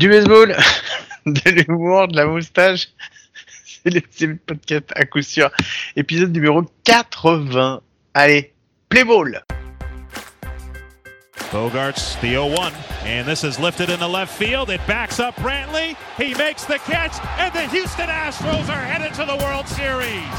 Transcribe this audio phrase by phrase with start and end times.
[0.00, 0.56] Du baseball,
[1.26, 2.88] de l'humour, de la moustache.
[3.84, 5.50] C'est le, podcast à coup sûr.
[5.94, 7.82] Épisode numéro 80.
[8.14, 8.54] Allez,
[8.88, 9.42] play ball.
[11.50, 12.72] Bogarts, the 0 1.
[13.04, 14.70] And this is lifted into left field.
[14.70, 15.96] It backs up Brantley.
[16.16, 17.18] He makes the catch.
[17.38, 20.30] And the Houston Astros are headed to the World Series.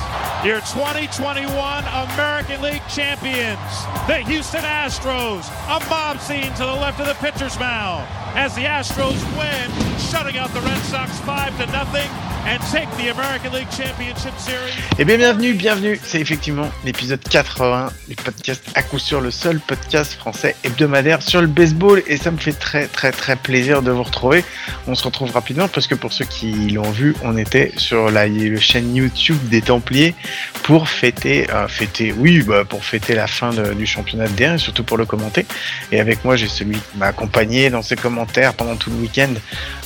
[0.45, 3.59] Your 2021 American League champions,
[4.07, 5.49] the Houston Astros.
[5.67, 9.69] A mob scene to the left of the pitcher's mound as the Astros win,
[9.99, 12.09] shutting out the Red Sox 5 to nothing
[12.45, 14.73] and take the American League Championship Series.
[14.97, 15.99] Eh bien, bienvenue, bienvenue.
[16.01, 21.41] C'est effectivement l'épisode 80 du podcast à coup sûr, le seul podcast français hebdomadaire sur
[21.41, 22.03] le baseball.
[22.07, 24.43] Et ça me fait très, très, très plaisir de vous retrouver.
[24.87, 28.25] On se retrouve rapidement parce que pour ceux qui l'ont vu, on était sur la,
[28.59, 30.15] chaîne YouTube des Templiers
[30.63, 34.57] pour fêter, euh, fêter, oui, bah, pour fêter la fin du championnat de D1 et
[34.57, 35.45] surtout pour le commenter.
[35.91, 39.33] Et avec moi, j'ai celui qui m'a accompagné dans ses commentaires pendant tout le week-end.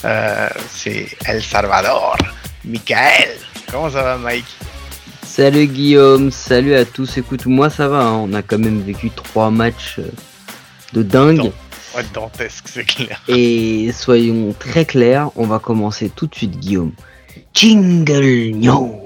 [0.03, 2.17] Euh, c'est El Salvador,
[2.63, 3.29] Michael.
[3.71, 4.45] Comment ça va, Mike?
[5.23, 7.17] Salut Guillaume, salut à tous.
[7.17, 10.09] Écoute, moi ça va, hein, on a quand même vécu trois matchs euh,
[10.95, 11.51] de dingue.
[11.95, 13.21] Ouais, dantesque, c'est clair.
[13.27, 16.93] Et soyons très clairs, on va commencer tout de suite, Guillaume.
[17.53, 19.01] Jingle News.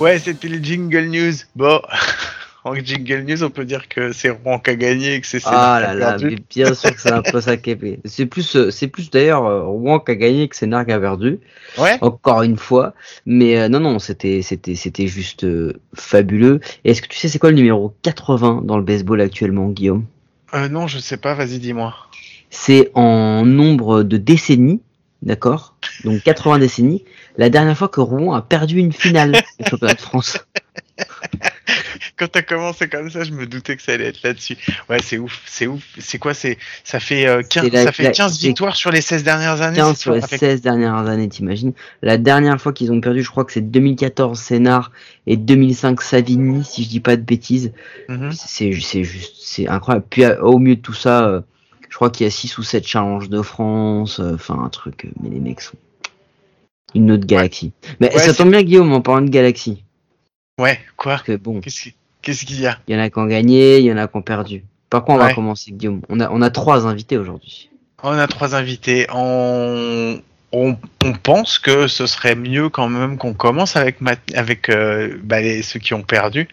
[0.00, 1.34] Ouais, c'était le Jingle News.
[1.54, 1.78] Bon,
[2.64, 5.40] en Jingle News, on peut dire que c'est Rouen qui a gagné et que c'est
[5.46, 8.00] Ah là là, mais bien sûr que c'est un peu ça qui est.
[8.04, 11.00] C'est plus, euh, c'est plus d'ailleurs euh, Rouen qui a gagné que Sénart qui a
[11.00, 11.38] perdu.
[11.78, 12.94] Ouais, Encore une fois.
[13.24, 16.60] Mais euh, non, non, c'était, c'était, c'était juste euh, fabuleux.
[16.84, 20.04] Est-ce que tu sais c'est quoi le numéro 80 dans le baseball actuellement, Guillaume?
[20.54, 21.94] Euh, non, je sais pas, vas-y, dis-moi.
[22.50, 24.82] c'est en nombre de décennies,
[25.22, 25.76] d'accord?
[26.04, 27.04] Donc 80 décennies,
[27.36, 30.38] la dernière fois que Rouen a perdu une finale du championnat de France.
[32.20, 34.58] Quand t'as commencé comme ça, je me doutais que ça allait être là-dessus.
[34.90, 35.82] Ouais, c'est ouf, c'est ouf.
[35.98, 38.76] C'est quoi, c'est, ça fait, euh, 15, C'est la- ça fait la- 15 c'est- victoires
[38.76, 39.76] sur les 16 dernières années.
[39.76, 41.72] 15 c'est sur les ça Avec- 16 dernières années, t'imagines
[42.02, 44.92] La dernière fois qu'ils ont perdu, je crois que c'est 2014 Sénard
[45.26, 47.72] et 2005 Savigny, si je dis pas de bêtises.
[48.10, 48.32] Mhm.
[48.32, 50.04] C'est c'est juste, c'est incroyable.
[50.10, 51.40] Puis à- au milieu de tout ça, euh,
[51.88, 55.06] je crois qu'il y a 6 ou 7 challenges de France, euh, enfin un truc,
[55.06, 55.78] euh, mais les mecs sont
[56.94, 57.72] une autre galaxie.
[57.98, 59.84] Mais Ouais, ça tombe bien Guillaume en parlant de galaxie.
[60.58, 61.12] Ouais, quoi?
[61.12, 61.60] Parce que bon,
[62.22, 62.78] qu'est-ce qu'il y a?
[62.88, 64.64] Il y en a qui ont gagné, il y en a qui ont perdu.
[64.88, 65.28] Par contre, on Ouais.
[65.28, 66.02] va commencer, Guillaume?
[66.08, 67.70] On a, on a trois invités aujourd'hui.
[68.02, 69.06] On a trois invités.
[69.12, 70.20] On,
[70.52, 75.16] on, on pense que ce serait mieux quand même qu'on commence avec, ma- avec euh,
[75.22, 76.48] bah, les- ceux qui ont perdu.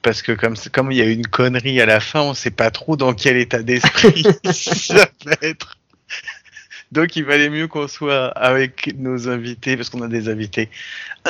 [0.00, 2.50] Parce que comme, comme il y a eu une connerie à la fin, on sait
[2.50, 4.22] pas trop dans quel état d'esprit
[4.52, 5.76] ça va être.
[6.92, 10.68] Donc il valait mieux qu'on soit avec nos invités, parce qu'on a des invités.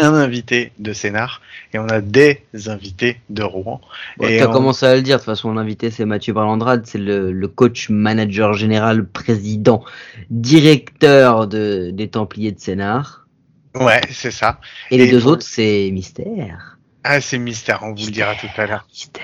[0.00, 1.40] Un invité de Sénart
[1.72, 3.80] et on a des invités de Rouen.
[4.18, 6.98] Bon, T'as on- commencé à le dire, de toute façon, l'invité c'est Mathieu Barlandrade, c'est
[6.98, 9.84] le, le coach, manager général, président,
[10.30, 13.26] directeur de, des Templiers de Sénart.
[13.74, 14.58] Ouais, c'est ça.
[14.90, 16.78] Et les deux pour- autres, c'est Mystère.
[17.04, 18.86] Ah, c'est mystère, on vous le dira tout à l'heure.
[18.90, 19.22] Mystère.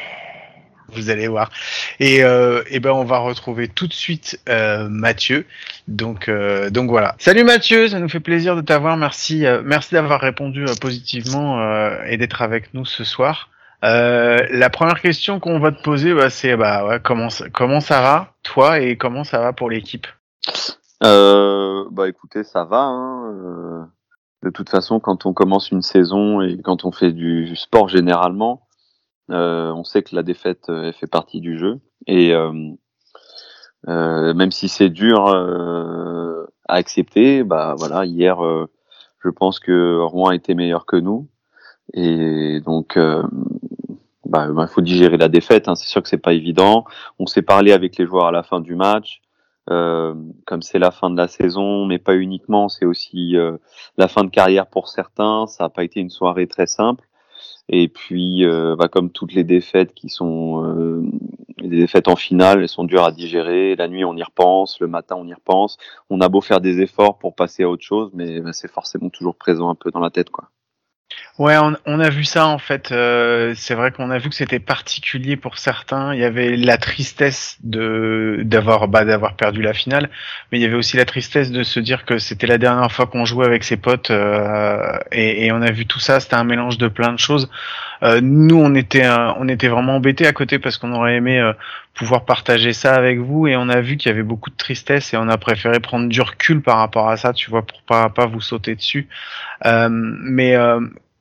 [0.92, 1.50] Vous allez voir.
[2.00, 5.44] Et, euh, et ben on va retrouver tout de suite euh, Mathieu.
[5.86, 7.14] Donc euh, donc voilà.
[7.18, 8.96] Salut Mathieu, ça nous fait plaisir de t'avoir.
[8.96, 13.50] Merci euh, merci d'avoir répondu euh, positivement euh, et d'être avec nous ce soir.
[13.84, 17.80] Euh, la première question qu'on va te poser, bah, c'est bah ouais, comment ça- comment
[17.80, 20.06] ça va toi et comment ça va pour l'équipe?
[21.04, 22.78] Euh, bah écoutez, ça va.
[22.78, 23.82] Hein, euh,
[24.42, 28.62] de toute façon, quand on commence une saison et quand on fait du sport généralement,
[29.28, 31.80] on sait que la défaite euh, fait partie du jeu.
[32.06, 32.52] Et euh,
[33.88, 38.66] euh, même si c'est dur euh, à accepter, bah voilà, hier, euh,
[39.24, 41.28] je pense que Rouen a été meilleur que nous.
[41.94, 43.22] Et donc, euh,
[44.26, 45.68] bah, il faut digérer la défaite.
[45.68, 45.74] Hein.
[45.74, 46.84] C'est sûr que c'est pas évident.
[47.18, 49.22] On s'est parlé avec les joueurs à la fin du match.
[49.70, 50.14] Euh,
[50.46, 53.58] comme c'est la fin de la saison, mais pas uniquement, c'est aussi euh,
[53.98, 55.46] la fin de carrière pour certains.
[55.46, 57.07] Ça n'a pas été une soirée très simple.
[57.68, 61.02] Et puis, euh, bah, comme toutes les défaites qui sont euh,
[61.58, 63.76] les défaites en finale, elles sont dures à digérer.
[63.76, 64.80] La nuit, on y repense.
[64.80, 65.76] Le matin, on y repense.
[66.10, 69.10] On a beau faire des efforts pour passer à autre chose, mais bah, c'est forcément
[69.10, 70.50] toujours présent un peu dans la tête, quoi.
[71.38, 71.56] Ouais,
[71.86, 72.90] on, a vu ça en fait.
[72.92, 76.12] euh, c'est vrai qu'on a vu que c'était particulier pour certains.
[76.14, 80.10] Il y avait la tristesse de d'avoir bah, d'avoir perdu la finale,
[80.50, 83.06] mais il y avait aussi la tristesse de se dire que c'était la dernière fois
[83.06, 84.10] qu'on jouait avec ses potes.
[84.10, 86.18] euh, et, et on a vu tout ça.
[86.20, 87.48] C'était un mélange de plein de choses.
[88.02, 91.38] Euh, nous, on était, euh, on était vraiment embêtés à côté parce qu'on aurait aimé
[91.38, 91.52] euh,
[91.94, 95.12] pouvoir partager ça avec vous et on a vu qu'il y avait beaucoup de tristesse
[95.14, 98.08] et on a préféré prendre du recul par rapport à ça, tu vois, pour pas
[98.08, 99.08] pas vous sauter dessus.
[99.64, 100.56] mais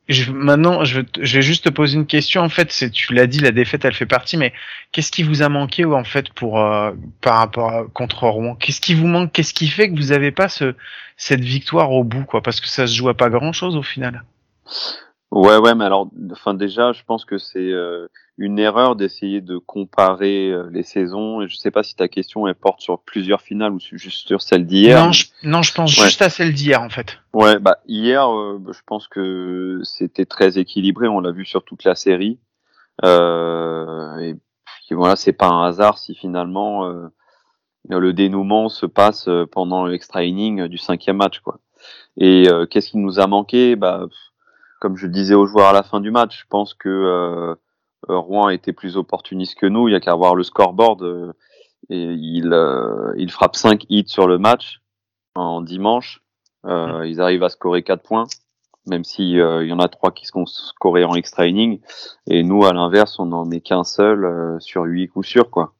[0.08, 2.40] je, maintenant, je, je, vais juste te poser une question.
[2.40, 4.38] En fait, tu l'as dit, la défaite, elle fait partie.
[4.38, 4.54] Mais
[4.90, 6.54] qu'est-ce qui vous a manqué en fait pour
[7.20, 8.54] par rapport à, contre Rouen?
[8.54, 9.32] Qu'est-ce qui vous manque?
[9.32, 10.74] Qu'est-ce qui fait que vous avez pas ce
[11.18, 12.42] cette victoire au bout, quoi?
[12.42, 14.22] Parce que ça se joue à pas grand chose au final.
[15.30, 18.08] Ouais, ouais, mais alors, enfin déjà, je pense que c'est euh,
[18.38, 21.42] une erreur d'essayer de comparer euh, les saisons.
[21.42, 24.40] Et je sais pas si ta question elle porte sur plusieurs finales ou juste sur
[24.40, 25.04] celle d'hier.
[25.04, 27.18] Non, je, non, je pense juste à celle d'hier en fait.
[27.34, 31.08] Ouais, bah hier, euh, je pense que c'était très équilibré.
[31.08, 32.38] On l'a vu sur toute la série.
[33.04, 34.34] et
[34.86, 36.90] puis voilà, c'est pas un hasard si finalement
[37.90, 41.60] le dénouement se passe pendant l'extra inning du cinquième match, quoi.
[42.16, 43.76] Et qu'est-ce qui nous a manqué?
[43.76, 44.06] Bah
[44.80, 47.54] comme je disais aux joueurs à la fin du match, je pense que euh,
[48.10, 49.88] euh Rouen était plus opportuniste que nous.
[49.88, 51.02] Il y a qu'à voir le scoreboard.
[51.02, 51.32] Euh,
[51.90, 54.80] et il, euh, il frappe 5 hits sur le match
[55.34, 56.22] en dimanche.
[56.66, 58.26] Euh, ils arrivent à scorer 4 points,
[58.86, 61.80] même si il y en a 3 qui sont scorés en extra inning.
[62.28, 65.50] Et nous, à l'inverse, on n'en met qu'un seul sur 8 coups sûrs.
[65.50, 65.72] Quoi.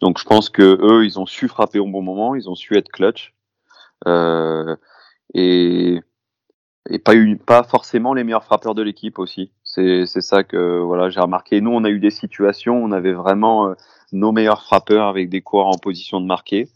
[0.00, 2.76] Donc je pense que eux, ils ont su frapper au bon moment, ils ont su
[2.76, 3.34] être clutch.
[5.34, 6.00] et
[6.90, 9.52] et pas eu, pas forcément les meilleurs frappeurs de l'équipe aussi.
[9.62, 11.60] C'est c'est ça que voilà j'ai remarqué.
[11.60, 13.74] Nous on a eu des situations, on avait vraiment euh,
[14.12, 16.68] nos meilleurs frappeurs avec des coureurs en position de marquer.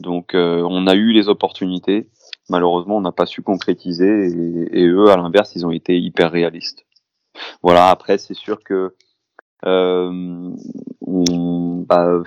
[0.00, 2.08] Donc euh, on a eu les opportunités.
[2.48, 4.28] Malheureusement on n'a pas su concrétiser
[4.72, 6.86] et, eux à l'inverse ils ont été hyper réalistes.
[7.62, 8.94] Voilà après c'est sûr que
[9.66, 10.50] euh,
[11.00, 12.22] on, bah,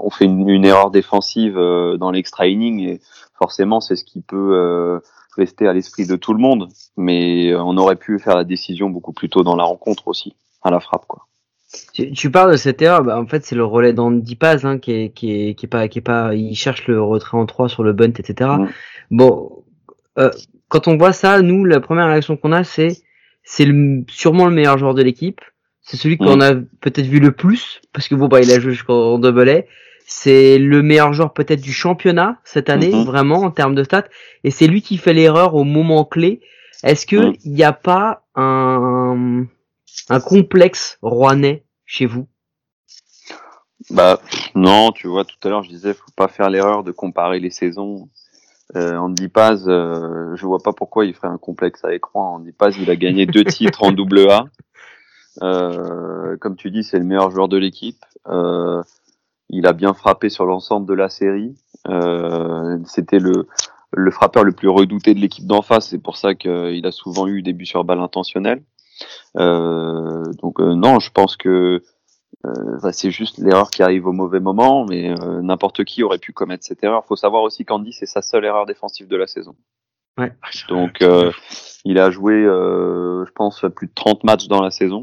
[0.00, 3.00] on, fait une, une erreur défensive euh, dans l'extra inning et
[3.38, 5.00] forcément c'est ce qui peut
[5.36, 8.90] rester à l'esprit de tout le monde, mais euh, on aurait pu faire la décision
[8.90, 11.26] beaucoup plus tôt dans la rencontre aussi, à la frappe quoi.
[11.92, 14.78] Tu, tu parles de cette erreur, bah en fait c'est le relais d'Andy Paz hein,
[14.78, 17.46] qui, est, qui, est, qui est pas qui est pas, il cherche le retrait en
[17.46, 18.50] 3 sur le bunt etc.
[18.58, 18.68] Mm.
[19.10, 19.64] Bon,
[20.18, 20.30] euh,
[20.68, 23.02] quand on voit ça, nous la première réaction qu'on a c'est
[23.42, 23.66] c'est
[24.08, 25.40] sûrement le meilleur joueur de l'équipe,
[25.82, 26.42] c'est celui qu'on mm.
[26.42, 29.62] a peut-être vu le plus parce que bon bah il a joué jusqu'en double A
[30.06, 33.04] c'est le meilleur joueur peut-être du championnat cette année, mhm.
[33.04, 34.08] vraiment en termes de stats.
[34.44, 36.40] Et c'est lui qui fait l'erreur au moment clé.
[36.82, 39.44] Est-ce que il n'y a pas un,
[40.10, 42.26] un complexe rouennais chez vous?
[43.90, 44.20] Bah
[44.54, 47.50] non, tu vois, tout à l'heure je disais, faut pas faire l'erreur de comparer les
[47.50, 48.08] saisons.
[48.76, 52.36] Euh, Andy Paz, euh, je vois pas pourquoi il ferait un complexe avec Rouen.
[52.36, 54.46] Andy Paz, il a gagné deux titres en double A.
[55.42, 58.04] Euh, comme tu dis, c'est le meilleur joueur de l'équipe.
[58.26, 58.82] Euh,
[59.50, 61.54] il a bien frappé sur l'ensemble de la série.
[61.88, 63.46] Euh, C'était le,
[63.92, 65.88] le frappeur le plus redouté de l'équipe d'en face.
[65.88, 68.62] C'est pour ça qu'il a souvent eu des buts sur balle intentionnels.
[69.36, 71.82] Euh, donc euh, non, je pense que
[72.46, 76.18] euh, bah, c'est juste l'erreur qui arrive au mauvais moment, mais euh, n'importe qui aurait
[76.18, 77.04] pu commettre cette erreur.
[77.06, 79.54] Faut savoir aussi qu'Andy, c'est sa seule erreur défensive de la saison.
[80.18, 80.32] Ouais.
[80.68, 81.04] Donc
[81.84, 85.02] il a joué, je pense, plus de 30 matchs dans la saison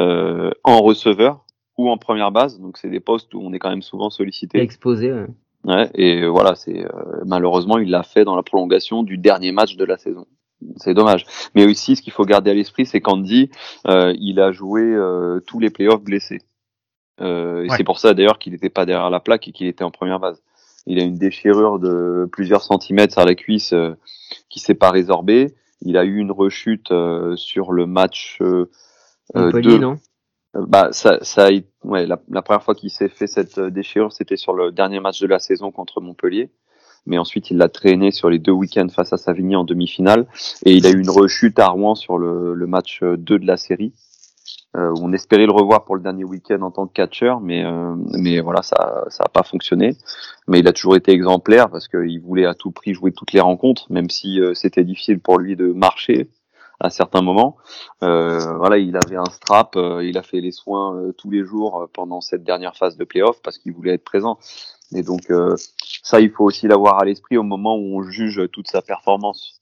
[0.00, 1.45] en receveur
[1.78, 2.60] ou en première base.
[2.60, 4.60] Donc c'est des postes où on est quand même souvent sollicité.
[4.60, 5.12] Exposé.
[5.12, 5.26] Ouais.
[5.64, 9.76] ouais et voilà, c'est euh, malheureusement il l'a fait dans la prolongation du dernier match
[9.76, 10.26] de la saison.
[10.76, 11.26] C'est dommage.
[11.54, 13.50] Mais aussi, ce qu'il faut garder à l'esprit, c'est qu'Andy,
[13.88, 16.40] euh, il a joué euh, tous les playoffs blessés.
[17.20, 19.84] Euh, et C'est pour ça d'ailleurs qu'il n'était pas derrière la plaque et qu'il était
[19.84, 20.42] en première base.
[20.86, 23.94] Il a une déchirure de plusieurs centimètres sur la cuisse euh,
[24.48, 25.54] qui s'est pas résorbée.
[25.82, 28.70] Il a eu une rechute euh, sur le match euh,
[29.34, 29.96] Montpellier, non?
[30.66, 31.48] Bah ça, ça
[31.84, 35.00] ouais, la, la première fois qu'il s'est fait cette euh, déchirure, c'était sur le dernier
[35.00, 36.50] match de la saison contre Montpellier.
[37.06, 40.26] Mais ensuite, il l'a traîné sur les deux week-ends face à Savigny en demi-finale.
[40.64, 43.46] Et il a eu une rechute à Rouen sur le, le match 2 euh, de
[43.46, 43.92] la série.
[44.76, 47.94] Euh, on espérait le revoir pour le dernier week-end en tant que catcheur, mais, euh,
[48.18, 49.96] mais voilà, ça ça a pas fonctionné.
[50.48, 53.40] Mais il a toujours été exemplaire parce qu'il voulait à tout prix jouer toutes les
[53.40, 56.28] rencontres, même si c'était difficile pour lui de marcher
[56.80, 57.56] à certains moments.
[58.02, 61.44] Euh, voilà, il avait un strap, euh, il a fait les soins euh, tous les
[61.44, 64.38] jours euh, pendant cette dernière phase de playoff parce qu'il voulait être présent.
[64.94, 65.32] Et donc
[66.02, 69.60] ça, il faut aussi l'avoir à l'esprit au moment où on juge toute sa performance.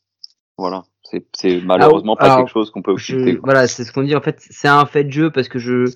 [0.59, 3.38] Voilà, c'est, malheureusement pas quelque chose qu'on peut occulter.
[3.42, 4.37] Voilà, c'est ce qu'on dit en fait.
[4.50, 5.87] C'est un fait de jeu parce que je,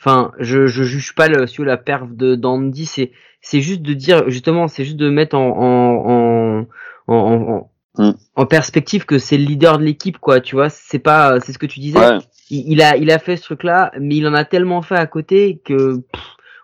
[0.00, 2.86] enfin, je, je juge pas le, sur la perf de d'Andy.
[2.86, 6.66] C'est, c'est juste de dire justement, c'est juste de mettre en, en,
[7.06, 8.10] en, en Mm.
[8.34, 11.58] en perspective que c'est le leader de l'équipe quoi tu vois c'est pas c'est ce
[11.58, 12.18] que tu disais.
[12.50, 15.06] Il, a il a fait ce truc là mais il en a tellement fait à
[15.06, 16.02] côté que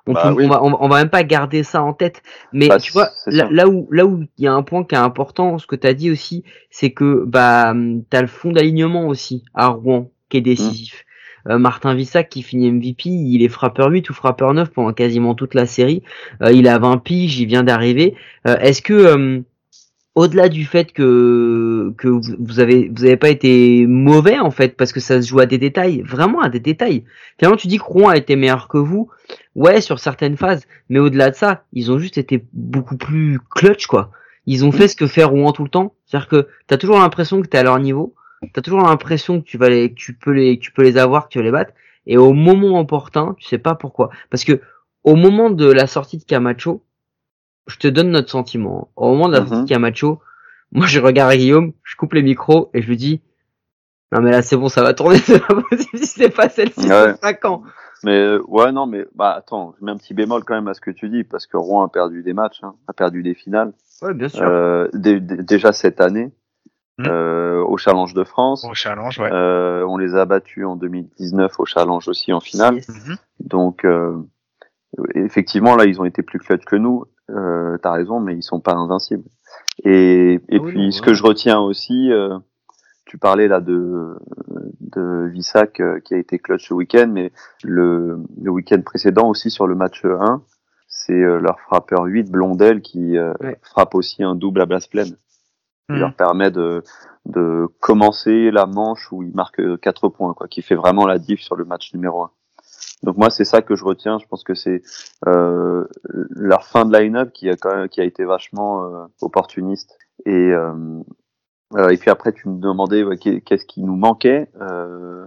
[0.07, 2.23] on, bah on, va, on, va même pas garder ça en tête.
[2.53, 4.99] Mais bah, tu vois là, où là où il y a un point qui est
[4.99, 7.75] important ce que tu as dit aussi c'est que bah
[8.09, 11.05] t'as le fond d'alignement aussi à Rouen qui est décisif.
[11.47, 15.55] Martin Vissac qui finit MVP, il est frappeur 8 ou frappeur 9 pendant quasiment toute
[15.55, 16.03] la série.
[16.53, 18.15] il a 20 piges, il vient d'arriver.
[18.45, 19.43] Est-ce que
[20.15, 24.93] au-delà du fait que que vous avez vous avez pas été mauvais en fait parce
[24.93, 27.05] que ça se joue à des détails, vraiment à des détails.
[27.39, 29.09] Finalement, tu dis que Rouen a été meilleur que vous,
[29.55, 33.87] ouais sur certaines phases, mais au-delà de ça, ils ont juste été beaucoup plus clutch
[33.87, 34.11] quoi.
[34.47, 37.41] Ils ont fait ce que fait Rouen tout le temps, c'est-à-dire que t'as toujours l'impression
[37.41, 38.15] que t'es à leur niveau,
[38.53, 40.99] t'as toujours l'impression que tu vas les que tu peux les que tu peux les
[40.99, 41.73] avoir, que tu vas les battre,
[42.07, 44.61] et au moment opportun, tu sais pas pourquoi, parce que
[45.05, 46.83] au moment de la sortie de Camacho,
[47.71, 48.91] je te donne notre sentiment.
[48.97, 50.21] Au moment de la sortie de Camacho,
[50.73, 53.23] moi je regarde Guillaume, je coupe les micros et je lui dis
[54.13, 56.89] non mais là c'est bon ça va tourner, c'est pas possible si c'est pas celle-ci,
[56.89, 57.15] ouais.
[57.41, 57.63] quand
[58.03, 60.75] Mais euh, ouais non mais bah attends, je mets un petit bémol quand même à
[60.75, 63.35] ce que tu dis parce que Rouen a perdu des matchs, hein, a perdu des
[63.35, 63.73] finales.
[64.03, 64.43] Ouais bien sûr.
[64.45, 66.33] Euh, déjà cette année.
[67.01, 67.07] Hmm.
[67.07, 68.67] Euh, au Challenge de France.
[68.71, 69.31] Au Challenge, ouais.
[69.33, 72.75] Euh, on les a battus en 2019 au Challenge aussi en finale.
[72.75, 73.17] Mhm.
[73.41, 74.17] Donc, euh,
[75.15, 77.05] effectivement, là, ils ont été plus clutch que nous.
[77.31, 79.25] Euh, T'as raison, mais ils sont pas invincibles.
[79.85, 82.39] Et, et ah puis, ce que je retiens aussi, euh,
[83.07, 84.17] tu parlais là de,
[84.81, 87.33] de Vissac euh, qui a été clutch ce week-end, mais
[87.65, 90.43] le, le week-end précédent aussi sur le match 1,
[90.89, 93.17] c'est euh, leur frappeur 8, Blondel, qui
[93.63, 95.17] frappe aussi un double à place pleine.
[95.89, 96.15] Il leur hmm.
[96.15, 96.85] permet de,
[97.27, 101.41] de commencer la manche où il marque 4 points, quoi, qui fait vraiment la diff
[101.41, 102.31] sur le match numéro 1.
[103.03, 104.19] Donc moi c'est ça que je retiens.
[104.19, 104.83] Je pense que c'est
[105.27, 105.87] euh,
[106.63, 109.99] fin de line-up qui a quand même, qui a été vachement euh, opportuniste.
[110.27, 111.03] Et euh,
[111.77, 114.51] euh, et puis après tu me demandais qu'est-ce qui nous manquait.
[114.61, 115.27] Euh,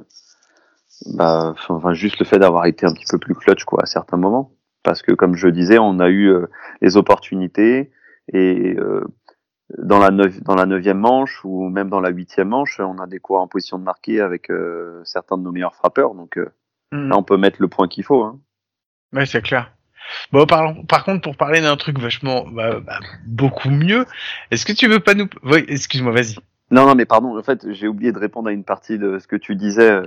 [1.16, 4.18] bah, enfin juste le fait d'avoir été un petit peu plus clutch quoi à certains
[4.18, 4.52] moments.
[4.84, 6.34] Parce que comme je disais, on a eu
[6.82, 7.92] les opportunités
[8.32, 8.76] et
[9.78, 13.20] dans la dans la neuvième manche ou même dans la huitième manche, on a des
[13.20, 14.52] coups en position de marquer avec
[15.06, 16.16] certains de nos meilleurs frappeurs.
[16.16, 16.38] Donc
[16.94, 17.10] Hmm.
[17.10, 18.24] Là, on peut mettre le point qu'il faut.
[18.24, 18.40] Hein.
[19.14, 19.72] Ouais, c'est clair.
[20.32, 24.06] Bon, par, par contre, pour parler d'un truc vachement, bah, bah, beaucoup mieux,
[24.52, 26.36] est-ce que tu veux pas nous, oui, excuse-moi, vas-y.
[26.70, 27.36] Non, non, mais pardon.
[27.38, 30.02] En fait, j'ai oublié de répondre à une partie de ce que tu disais.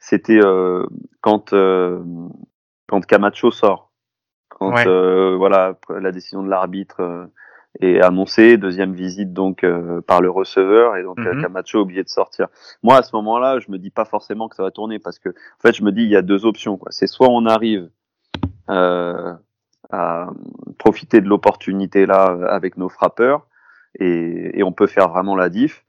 [0.00, 0.86] C'était euh,
[1.20, 2.02] quand euh,
[2.88, 3.92] quand Camacho sort,
[4.48, 7.28] quand euh, voilà la décision de l'arbitre
[7.80, 12.02] est annoncé, deuxième visite donc euh, par le receveur et donc mm Camacho a oublié
[12.02, 12.48] de sortir.
[12.82, 15.30] Moi à ce moment-là, je me dis pas forcément que ça va tourner parce que
[15.30, 16.92] en fait je me dis il y a deux options quoi.
[16.92, 17.88] C'est soit on arrive
[18.70, 19.34] euh,
[19.90, 20.28] à
[20.78, 23.46] profiter de l'opportunité là avec nos frappeurs
[23.98, 25.84] et, et, on peut faire vraiment la diff.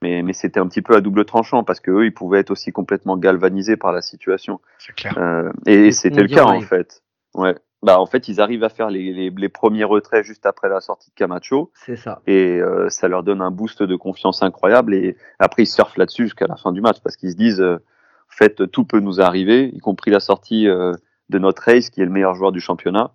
[0.00, 2.52] Mais, mais c'était un petit peu à double tranchant parce que eux, ils pouvaient être
[2.52, 4.60] aussi complètement galvanisés par la situation.
[4.78, 5.18] C'est clair.
[5.18, 7.02] Euh, et, c'était le cas en fait.
[7.34, 10.68] Ouais bah en fait ils arrivent à faire les, les, les, premiers retraits juste après
[10.68, 11.70] la sortie de Camacho.
[11.74, 12.20] C'est ça.
[12.26, 16.24] Et euh, ça leur donne un boost de confiance incroyable et après ils surfent là-dessus
[16.24, 19.20] jusqu'à la fin du match parce qu'ils se disent euh, en fait tout peut nous
[19.20, 20.92] arriver, y compris la sortie euh,
[21.28, 23.12] de notre race qui est le meilleur joueur du championnat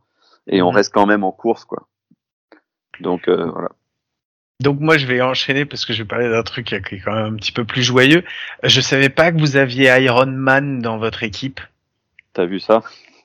[0.47, 0.77] et on mhm.
[0.77, 1.87] reste quand même en course quoi.
[3.01, 3.69] Donc voilà.
[4.61, 7.11] Donc moi je vais enchaîner parce que je vais parler d'un truc qui est quand
[7.11, 8.23] même un petit peu plus joyeux.
[8.63, 11.59] Je savais pas que vous aviez Iron Man dans votre équipe.
[12.33, 12.81] T'as vu ça?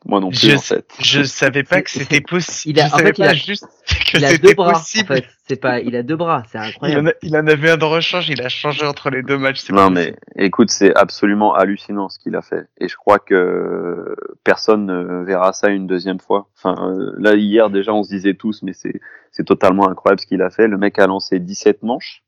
[0.08, 0.90] Moi non plus, je, en fait.
[1.00, 2.78] Je savais pas que c'était possible.
[2.78, 3.66] Il a, en fait, il a, juste
[4.10, 4.72] que il deux bras.
[4.72, 5.12] Possible.
[5.12, 5.24] En fait.
[5.46, 7.14] C'est pas, il a deux bras, c'est incroyable.
[7.22, 9.68] Il en, avait un de rechange, il a changé entre les deux matchs.
[9.70, 12.66] Non mais, écoute, c'est absolument hallucinant ce qu'il a fait.
[12.78, 16.48] Et je crois que personne ne verra ça une deuxième fois.
[16.56, 19.00] Enfin, euh, là, hier, déjà, on se disait tous, mais c'est,
[19.30, 20.68] c'est totalement incroyable ce qu'il a fait.
[20.68, 22.22] Le mec a lancé 17 manches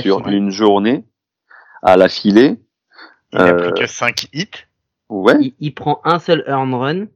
[0.00, 1.04] sur une journée
[1.82, 2.58] à la filée.
[3.32, 4.48] Il n'a plus que 5 hits.
[5.08, 5.54] Ouais.
[5.60, 7.06] Il, prend un seul earn run.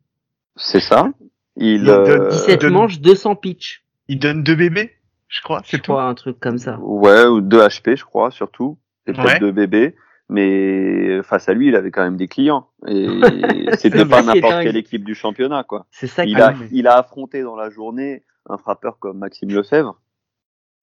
[0.57, 1.11] C'est ça.
[1.57, 3.85] Il, il donne 17 euh, manches, 200 pitch.
[4.09, 4.93] Il donne deux bébés,
[5.29, 5.95] je crois, c'est tout.
[5.95, 6.79] un truc comme ça.
[6.81, 8.79] Ouais, ou deux HP, je crois, surtout.
[9.07, 9.95] Et peut-être deux bébés.
[10.29, 12.69] Mais face à lui, il avait quand même des clients.
[12.89, 13.07] Et
[13.79, 15.87] c'était pas n'importe quelle équipe du championnat, quoi.
[15.91, 20.01] C'est ça il a, il a affronté dans la journée un frappeur comme Maxime Lefebvre.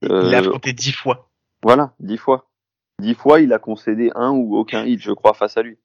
[0.02, 1.30] Il a euh, affronté dix fois.
[1.62, 2.50] Voilà, dix fois.
[3.00, 5.78] Dix fois, il a concédé un ou aucun hit, je crois, face à lui.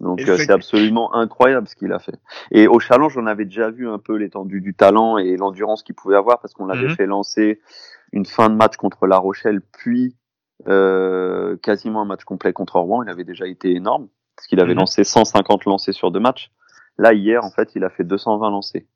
[0.00, 2.18] Donc euh, c'est absolument incroyable ce qu'il a fait.
[2.50, 5.94] Et au challenge, on avait déjà vu un peu l'étendue du talent et l'endurance qu'il
[5.94, 6.96] pouvait avoir parce qu'on l'avait mhm.
[6.96, 7.60] fait lancer
[8.12, 10.16] une fin de match contre La Rochelle, puis
[10.68, 13.02] euh, quasiment un match complet contre Rouen.
[13.02, 14.80] Il avait déjà été énorme parce qu'il avait mhm.
[14.80, 16.50] lancé 150 lancés sur deux matchs.
[16.98, 18.86] Là hier, en fait, il a fait 220 lancés.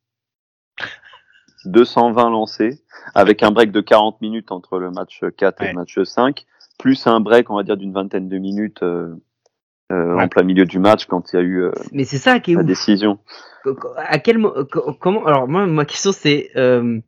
[1.64, 2.82] 220 lancés
[3.14, 6.46] avec un break de 40 minutes entre le match 4 et le match 5,
[6.78, 8.82] plus un break, on va dire, d'une vingtaine de minutes.
[8.82, 9.14] Euh,
[9.90, 12.38] euh, en plein milieu du match quand il y a eu euh, mais c'est ça
[12.38, 13.18] qui est la décision.
[13.96, 14.40] À quel
[15.00, 17.00] comment alors moi ma question c'est euh,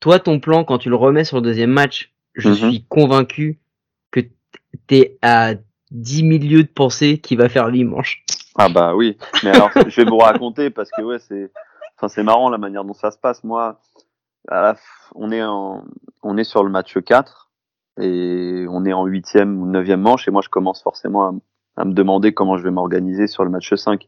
[0.00, 2.54] toi ton plan quand tu le remets sur le deuxième match, je mhm.
[2.56, 3.60] suis convaincu
[4.10, 4.20] que
[4.86, 5.54] t'es à
[5.90, 8.24] 10 000 lieues de penser qu'il va faire 8 manches.
[8.56, 11.50] Ah bah oui, mais alors je vais vous raconter parce que ouais c'est,
[11.96, 13.44] enfin c'est marrant la manière dont ça se passe.
[13.44, 13.80] Moi,
[15.14, 15.84] on est en,
[16.22, 17.50] on est sur le match 4
[18.00, 21.32] et on est en huitième ou neuvième manche et moi je commence forcément à,
[21.78, 24.06] à me demander comment je vais m'organiser sur le match 5.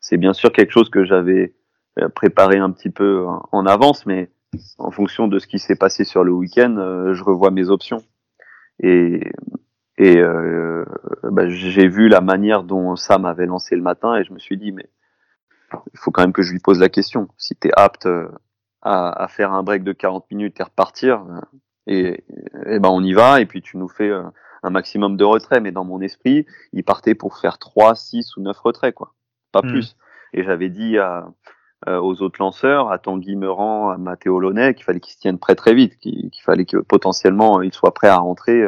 [0.00, 1.54] C'est bien sûr quelque chose que j'avais
[1.98, 4.30] euh, préparé un petit peu en avance, mais
[4.78, 8.02] en fonction de ce qui s'est passé sur le week-end, euh, je revois mes options.
[8.80, 9.20] Et,
[9.98, 10.84] et euh,
[11.22, 14.58] bah, j'ai vu la manière dont Sam avait lancé le matin et je me suis
[14.58, 14.88] dit, mais
[15.92, 17.28] il faut quand même que je lui pose la question.
[17.38, 18.28] Si tu es apte euh,
[18.82, 21.24] à, faire un break de 40 minutes et repartir,
[21.86, 22.24] et,
[22.66, 24.10] et, ben on y va et puis tu nous fais
[24.62, 25.62] un maximum de retraits.
[25.62, 29.14] Mais dans mon esprit, il partait pour faire 3, 6 ou 9 retraits, quoi.
[29.52, 29.70] Pas hmm.
[29.70, 29.96] plus.
[30.32, 31.26] Et j'avais dit à,
[31.86, 35.56] aux autres lanceurs, à Tanguy Meurant, à Mathéo Launay, qu'il fallait qu'ils se tiennent prêts
[35.56, 38.64] très vite, qu'il fallait que potentiellement ils soient prêts à rentrer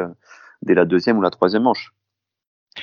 [0.61, 1.93] dès la deuxième ou la troisième manche.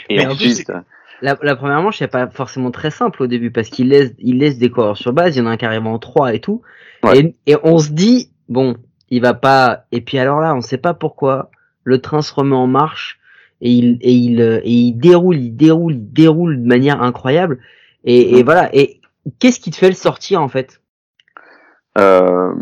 [0.09, 0.73] Et ensuite,
[1.21, 4.39] la, la, première manche n'est pas forcément très simple au début parce qu'il laisse, il
[4.39, 5.37] laisse des coureurs sur base.
[5.37, 6.63] Il y en a un carrément en trois et tout.
[7.15, 8.77] Et, et, on se dit bon,
[9.11, 9.85] il va pas.
[9.93, 11.51] Et puis alors là, on sait pas pourquoi
[11.85, 13.21] le train se remet en marche
[13.61, 17.61] et il et il et il déroule, il déroule, il déroule de manière incroyable.
[18.05, 18.75] Et, et voilà.
[18.75, 19.01] Et
[19.39, 20.81] qu'est-ce qui te fait le sortir en fait?
[21.99, 22.55] Euh,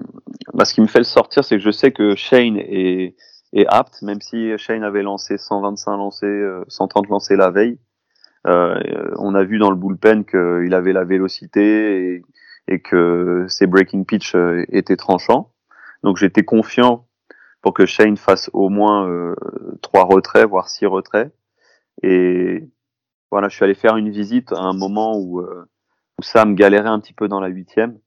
[0.54, 3.14] bah, ce qui me fait le sortir, c'est que je sais que Shane est
[3.52, 7.78] est apte, même si Shane avait lancé 125 lancés, 130 euh, lancés la veille.
[8.46, 12.22] Euh, on a vu dans le bullpen qu'il avait la vélocité et,
[12.68, 15.52] et, que ses breaking pitch euh, étaient tranchants.
[16.02, 17.06] Donc j'étais confiant
[17.62, 19.34] pour que Shane fasse au moins euh,
[19.82, 21.32] trois retraits, voire six retraits.
[22.02, 22.68] Et
[23.30, 25.68] voilà, je suis allé faire une visite à un moment où, euh,
[26.18, 27.98] où Sam galérait un petit peu dans la huitième.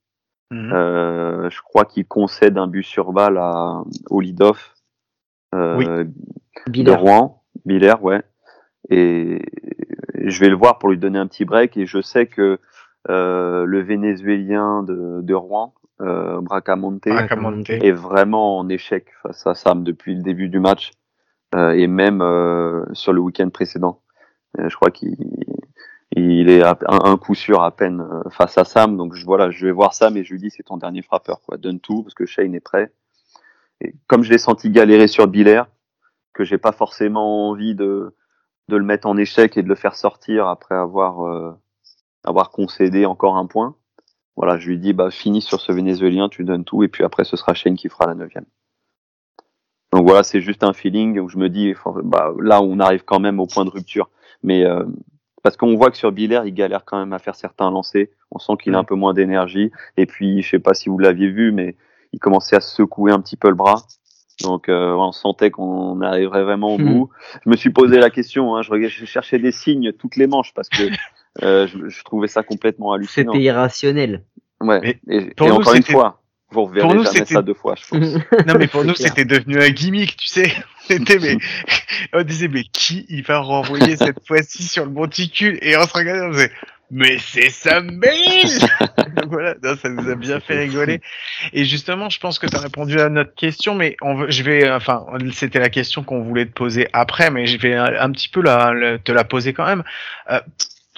[0.52, 0.72] Mhm.
[0.74, 4.76] Euh, je crois qu'il concède un but sur balle à, au lead-off
[5.56, 6.06] euh,
[6.68, 8.22] de Rouen, Biller, ouais.
[8.90, 9.42] Et
[10.24, 11.78] je vais le voir pour lui donner un petit break.
[11.78, 12.60] Et je sais que
[13.10, 19.56] euh, le Vénézuélien de, de Rouen, euh, Bracamonte, Bracamonte, est vraiment en échec face à
[19.56, 20.92] Sam depuis le début du match
[21.56, 24.02] euh, et même euh, sur le week-end précédent.
[24.60, 25.16] Euh, je crois qu'il
[26.16, 28.98] il est à un, coup sûr à peine euh, face à Sam.
[28.98, 31.42] Donc je, voilà, je vais voir Sam et je lui dis c'est ton dernier frappeur,
[31.42, 31.58] quoi.
[31.58, 32.92] Donne tout parce que Shane est prêt
[34.08, 35.64] comme je l'ai senti galérer sur Biller,
[36.34, 38.16] que j'ai pas forcément envie de,
[38.70, 41.54] de le mettre en échec et de le faire sortir après avoir, euh,
[42.24, 43.76] avoir concédé encore un point.
[44.36, 47.24] Voilà, je lui dis, bah, finis sur ce Vénézuélien, tu donnes tout, et puis après,
[47.24, 48.46] ce sera Shane qui fera la neuvième.
[49.92, 53.20] Donc voilà, c'est juste un feeling où je me dis, bah, là, on arrive quand
[53.20, 54.10] même au point de rupture.
[54.42, 54.84] Mais euh,
[55.44, 58.08] parce qu'on voit que sur Biller, il galère quand même à faire certains lancers.
[58.32, 59.72] On sent qu'il a un peu moins d'énergie.
[59.98, 61.76] Et puis, je sais pas si vous l'aviez vu, mais
[62.12, 63.84] il commençait à secouer un petit peu le bras.
[64.42, 66.94] Donc euh, on sentait qu'on arriverait vraiment au hmm.
[66.94, 67.10] bout.
[67.46, 70.54] Je me suis posé la question, hein, je, je, cherchais des signes toutes les manches
[70.54, 70.84] parce que
[71.42, 73.34] euh, je, je, trouvais ça complètement hallucinant.
[73.34, 74.24] C'était irrationnel.
[74.62, 75.00] Ouais.
[75.08, 78.14] et, et encore une fois, vous reverrez pour nous, jamais ça deux fois, je pense.
[78.48, 80.54] non mais pour nous c'était devenu un gimmick, tu sais.
[80.86, 81.38] C'était mais
[82.14, 85.58] on disait mais qui il va renvoyer cette fois-ci sur le monticule?
[85.62, 86.52] Et on se regardait on disait
[86.92, 88.12] mais c'est Sam Bell
[89.28, 91.02] Voilà, ça nous a bien fait rigoler.
[91.52, 94.44] Et justement, je pense que tu as répondu à notre question, mais on veut, je
[94.44, 98.30] vais, enfin, c'était la question qu'on voulait te poser après, mais je vais un, petit
[98.30, 99.84] peu la, te la poser quand même.
[100.30, 100.40] Euh,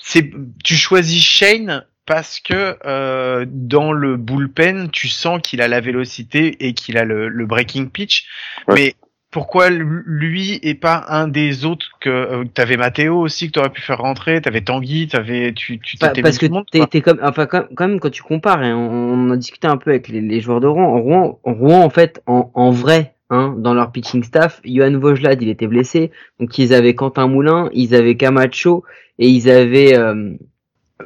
[0.06, 0.30] c'est,
[0.64, 6.68] tu choisis Shane parce que euh, dans le bullpen, tu sens qu'il a la vélocité
[6.68, 8.28] et qu'il a le, le breaking pitch,
[8.68, 8.94] mais
[9.32, 13.60] pourquoi lui et pas un des autres que euh, tu avais Mathéo aussi que tu
[13.60, 16.46] aurais pu faire rentrer, tu avais Tanguy, t'avais tu tu t'étais parce que
[16.86, 19.90] t'es comme enfin quand, quand, même quand tu compares hein, on, a discuté un peu
[19.90, 20.86] avec les, les joueurs de Rouen.
[20.86, 25.00] En Rouen, en, Rouen, en fait en, en vrai Hein, dans leur pitching staff, Johan
[25.00, 28.84] Vojlad il était blessé, donc ils avaient Quentin Moulin, ils avaient Camacho
[29.18, 30.36] et ils avaient euh,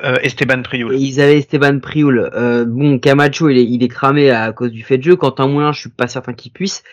[0.03, 0.99] euh, Esteban Prioul.
[0.99, 2.29] Ils avaient Esteban Prioul.
[2.33, 5.15] Euh, bon, Camacho il est, il est cramé à cause du fait de jeu.
[5.15, 6.83] Quentin Moulin, je suis pas certain qu'il puisse.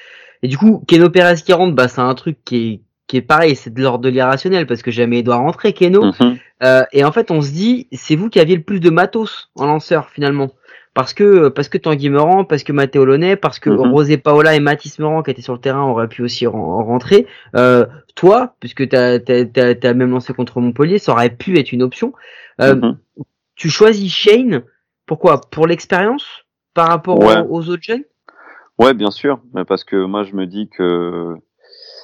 [0.42, 3.22] Et du coup, Keno Perez qui rentre, bah, c'est un truc qui est, qui est
[3.22, 6.12] pareil, c'est de l'ordre de l'irrationnel parce que jamais il doit rentrer, Keno.
[6.20, 6.38] Mhm.
[6.62, 9.50] euh, et en fait, on se dit, c'est vous qui aviez le plus de matos
[9.56, 10.50] en lanceur finalement.
[10.96, 13.92] Parce que, parce que Tanguy Meurant, parce que Matteo Launay, parce que mhm.
[13.92, 17.26] Rosé Paola et Mathis Meurant qui étaient sur le terrain auraient pu aussi rentrer.
[17.54, 22.14] Euh, toi, puisque t'as, t'as, même lancé contre Montpellier, ça aurait pu être une option.
[22.62, 22.96] Euh, mhm.
[23.56, 24.62] Tu choisis Shane,
[25.04, 25.42] pourquoi?
[25.50, 26.46] Pour l'expérience?
[26.72, 27.18] Par rapport
[27.50, 28.04] aux autres jeunes?
[28.78, 31.34] Ouais, bien sûr, parce que moi je me dis que,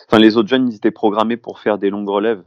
[0.07, 2.43] enfin les autres jeunes ils étaient programmés pour faire des longues relèves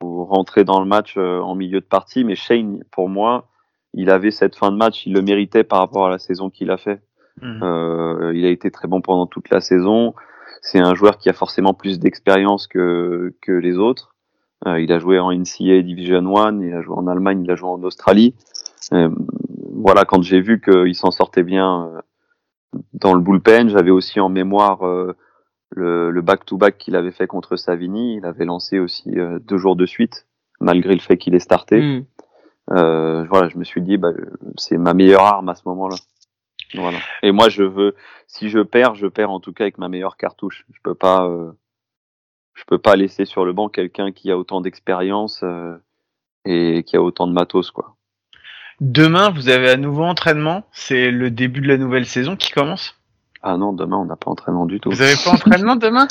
[0.00, 3.50] ou rentrer dans le match euh, en milieu de partie, mais Shane pour moi
[3.94, 6.70] il avait cette fin de match, il le méritait par rapport à la saison qu'il
[6.70, 7.00] a fait.
[7.40, 7.60] Mhm.
[7.62, 10.14] Euh, il a été très bon pendant toute la saison.
[10.60, 14.14] C'est un joueur qui a forcément plus d'expérience que que les autres.
[14.66, 17.68] il a joué en NCAA Division 1, il a joué en Allemagne, il a joué
[17.68, 18.34] en Australie.
[18.90, 21.90] voilà, quand j'ai vu qu'il s'en sortait bien
[22.92, 24.82] dans le bullpen, j'avais aussi en mémoire
[25.74, 28.18] le back-to-back qu'il avait fait contre Savini.
[28.18, 30.26] Il avait lancé aussi deux jours de suite,
[30.60, 31.80] malgré le fait qu'il ait starté.
[31.80, 32.04] Mm.
[32.70, 34.12] Euh, voilà, je me suis dit, bah,
[34.56, 35.96] c'est ma meilleure arme à ce moment-là.
[36.74, 36.98] Voilà.
[37.22, 37.94] Et moi, je veux,
[38.26, 40.64] si je perds, je perds en tout cas avec ma meilleure cartouche.
[40.72, 41.52] Je peux pas, euh,
[42.54, 45.76] je peux pas laisser sur le banc quelqu'un qui a autant d'expérience euh,
[46.44, 47.96] et qui a autant de matos, quoi.
[48.80, 50.64] Demain, vous avez un nouveau entraînement.
[50.72, 52.96] C'est le début de la nouvelle saison qui commence.
[53.42, 54.90] Ah non, demain on n'a pas entraînement du tout.
[54.90, 56.08] Vous avez pas entraînement demain?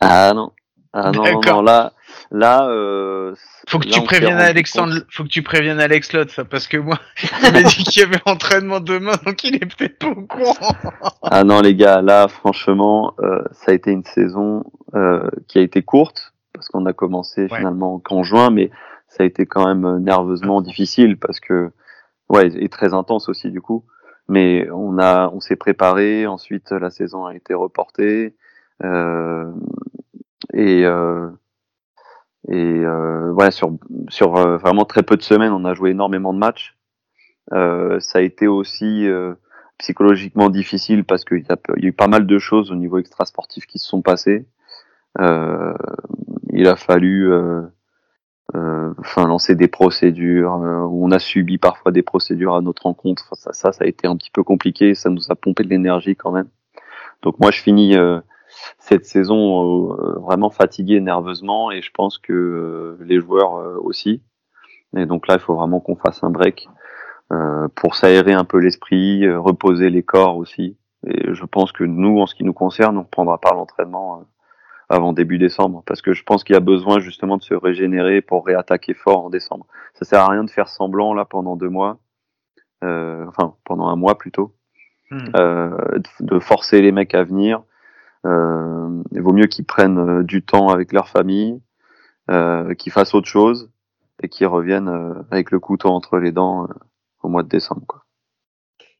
[0.00, 0.52] Ah non.
[0.96, 1.92] Ah non, non, non, là,
[2.30, 3.34] là, euh,
[3.68, 7.00] faut que tu préviennes Alexandre, faut que tu préviennes Alex Lott, ça, parce que moi,
[7.42, 10.54] il m'a dit qu'il y avait entraînement demain, donc il est peut-être pas au courant.
[11.22, 14.62] ah non, les gars, là, franchement, euh, ça a été une saison
[14.94, 18.70] euh, qui a été courte, parce qu'on a commencé finalement qu'en juin, mais
[19.08, 21.72] ça a été quand même nerveusement difficile, parce que,
[22.28, 23.84] ouais, et très intense aussi, du coup.
[24.28, 28.36] Mais on a, on s'est préparé, ensuite la saison a été reportée.
[28.82, 29.50] Euh,
[30.52, 31.30] et euh,
[32.48, 33.78] et euh, voilà sur
[34.36, 36.76] euh, vraiment très peu de semaines, on a joué énormément de matchs.
[37.50, 39.08] ça a été aussi
[39.78, 43.78] psychologiquement difficile parce qu'il y, a eu pas mal de choses au niveau extrasportif qui
[43.78, 44.46] se sont passées.
[45.20, 45.74] Euh,
[46.52, 47.62] il a fallu euh,
[48.54, 53.28] euh, lancer des procédures on a subi parfois des procédures à notre rencontre.
[53.36, 54.94] ça, ça a été un petit peu compliqué.
[54.94, 56.48] Ça nous a pompé de l'énergie quand même.
[57.22, 57.96] Donc moi, je finis
[58.78, 64.22] cette saison euh, vraiment fatigué nerveusement et je pense que euh, les joueurs euh, aussi.
[64.96, 66.68] Et donc là, il faut vraiment qu'on fasse un break
[67.74, 70.76] pour s'aérer un peu l'esprit, reposer les corps aussi.
[71.04, 74.24] Et je pense que nous, en ce qui nous concerne, on ne reprendra pas l'entraînement
[74.88, 78.20] avant début décembre, parce que je pense qu'il y a besoin justement de se régénérer
[78.20, 79.66] pour réattaquer fort en décembre.
[79.94, 81.98] Ça sert à rien de faire semblant là pendant deux mois,
[82.82, 84.54] euh, enfin pendant un mois plutôt,
[85.10, 85.30] hmm.
[85.36, 87.62] euh, de forcer les mecs à venir,
[88.24, 91.60] il vaut mieux qu'ils prennent euh, du temps avec leur famille,
[92.30, 93.70] euh, qu'ils fassent autre chose
[94.22, 94.88] et qu'ils reviennent
[95.30, 96.68] avec le couteau entre les dents
[97.22, 97.82] au mois de décembre.
[97.86, 98.04] Quoi.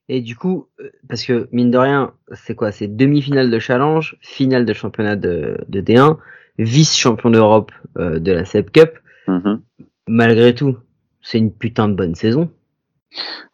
[0.08, 0.68] Et du coup,
[1.08, 2.72] parce que mine de rien, c'est quoi?
[2.72, 6.18] C'est demi-finale de challenge, finale de championnat de, de D1,
[6.58, 8.98] vice-champion d'Europe de la SEP Cup.
[9.28, 9.60] Mm-hmm.
[10.08, 10.76] Malgré tout,
[11.22, 12.50] c'est une putain de bonne saison.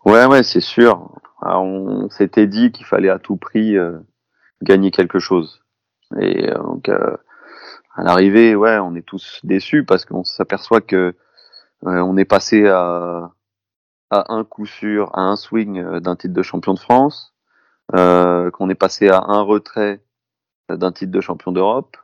[0.07, 1.21] Ouais, ouais, c'est sûr.
[1.43, 3.77] on s'était dit qu'il fallait à tout prix
[4.63, 5.63] gagner quelque chose.
[6.19, 7.17] Et euh, donc euh,
[7.95, 11.15] à l'arrivée, ouais, on est tous déçus parce qu'on s'aperçoit que
[11.87, 13.33] euh, on est passé à
[14.13, 17.33] à un coup sûr, à un swing d'un titre de champion de France,
[17.93, 20.03] qu'on est passé à un retrait
[20.69, 21.97] d'un titre de champion d'Europe.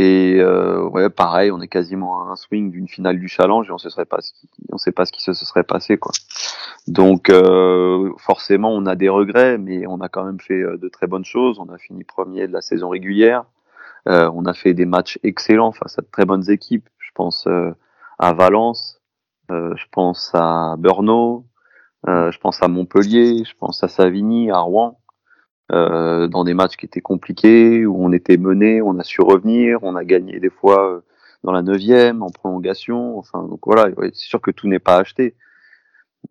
[0.00, 3.72] Et euh, ouais, pareil, on est quasiment à un swing d'une finale du challenge et
[3.72, 4.20] on ne sait pas
[4.70, 6.12] on sait pas ce qui se serait passé quoi.
[6.86, 10.88] Donc euh, forcément, on a des regrets, mais on a quand même fait euh, de
[10.88, 11.58] très bonnes choses.
[11.58, 13.44] On a fini premier de la saison régulière.
[14.06, 16.88] Euh, on a fait des matchs excellents face à de très bonnes équipes.
[17.00, 17.48] Je pense
[18.20, 19.00] à Valence,
[19.48, 21.44] je pense à Brno,
[22.06, 25.00] je pense à Montpellier, je pense à Savigny, à Rouen.
[25.70, 29.96] Dans des matchs qui étaient compliqués, où on était mené, on a su revenir, on
[29.96, 31.02] a gagné des fois
[31.44, 33.18] dans la neuvième, en prolongation.
[33.18, 35.34] Enfin, donc voilà, c'est sûr que tout n'est pas acheté.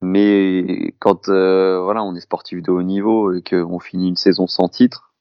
[0.01, 4.47] Mais quand euh, voilà, on est sportif de haut niveau et qu'on finit une saison
[4.47, 5.13] sans titre,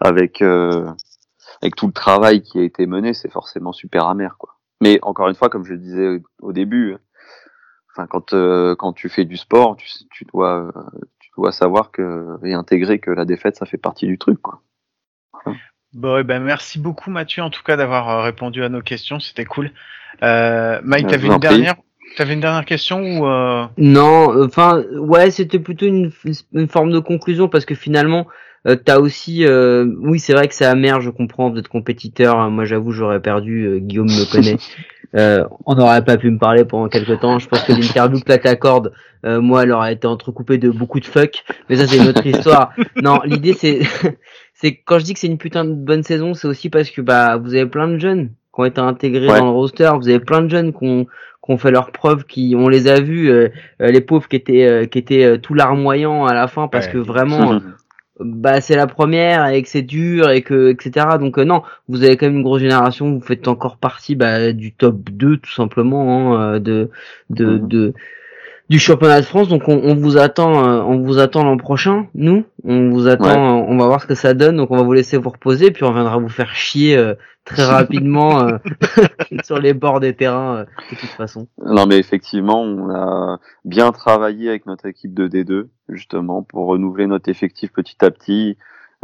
[0.00, 0.88] avec euh,
[1.62, 4.56] avec tout le travail qui a été mené, c'est forcément super amer, quoi.
[4.80, 6.96] Mais encore une fois, comme je le disais au début,
[7.92, 10.72] enfin quand euh, quand tu fais du sport, tu, tu dois
[11.40, 14.60] dois savoir que réintégrer que la défaite, ça fait partie du truc, quoi.
[15.92, 19.44] Bon, eh ben merci beaucoup Mathieu en tout cas d'avoir répondu à nos questions, c'était
[19.44, 19.72] cool.
[20.22, 21.74] Euh, Mike, t'avais une dernière
[22.16, 23.66] T'avais une dernière question ou euh...
[23.78, 26.10] Non, enfin ouais, c'était plutôt une,
[26.52, 28.26] une, forme de conclusion parce que finalement,
[28.66, 32.50] euh, t'as aussi, euh, oui c'est vrai que c'est amer, je comprends d'être compétiteur.
[32.50, 34.56] Moi j'avoue j'aurais perdu, euh, Guillaume me connaît.
[35.16, 37.38] Euh, on n'aurait pas pu me parler pendant quelques temps.
[37.38, 38.92] Je pense que l'interview que là t'accordes,
[39.24, 41.44] moi elle aurait été entrecoupée de beaucoup de fuck.
[41.68, 42.72] Mais ça c'est une autre histoire.
[43.02, 43.80] Non, l'idée c'est,
[44.54, 47.00] c'est quand je dis que c'est une putain de bonne saison, c'est aussi parce que
[47.00, 49.90] bah vous avez plein de jeunes qui ont été intégrés dans le roster.
[49.96, 51.06] Vous avez plein de jeunes qui ont
[51.40, 53.48] qu'on fait leurs preuves, qui on les a vus, euh,
[53.80, 56.98] euh, les pauvres qui étaient euh, qui étaient tout larmoyants à la fin parce que
[56.98, 57.60] vraiment.
[58.20, 62.16] bah c'est la première et que c'est dur et que etc donc non vous avez
[62.16, 66.38] quand même une grosse génération vous faites encore partie bah, du top 2 tout simplement
[66.38, 66.90] hein, de
[67.30, 67.68] de, mhm.
[67.68, 67.94] de
[68.70, 69.48] du championnat de France.
[69.48, 72.06] Donc on, vous attend, euh, on vous attend l'an prochain.
[72.14, 73.59] Nous, on vous attend.
[73.70, 74.56] On va voir ce que ça donne.
[74.56, 77.64] Donc on va vous laisser vous reposer, puis on viendra vous faire chier euh, très
[77.66, 78.58] rapidement euh,
[79.44, 81.46] sur les bords des terrains de toute façon.
[81.64, 87.06] Non mais effectivement, on a bien travaillé avec notre équipe de D2 justement pour renouveler
[87.06, 88.56] notre effectif petit à petit.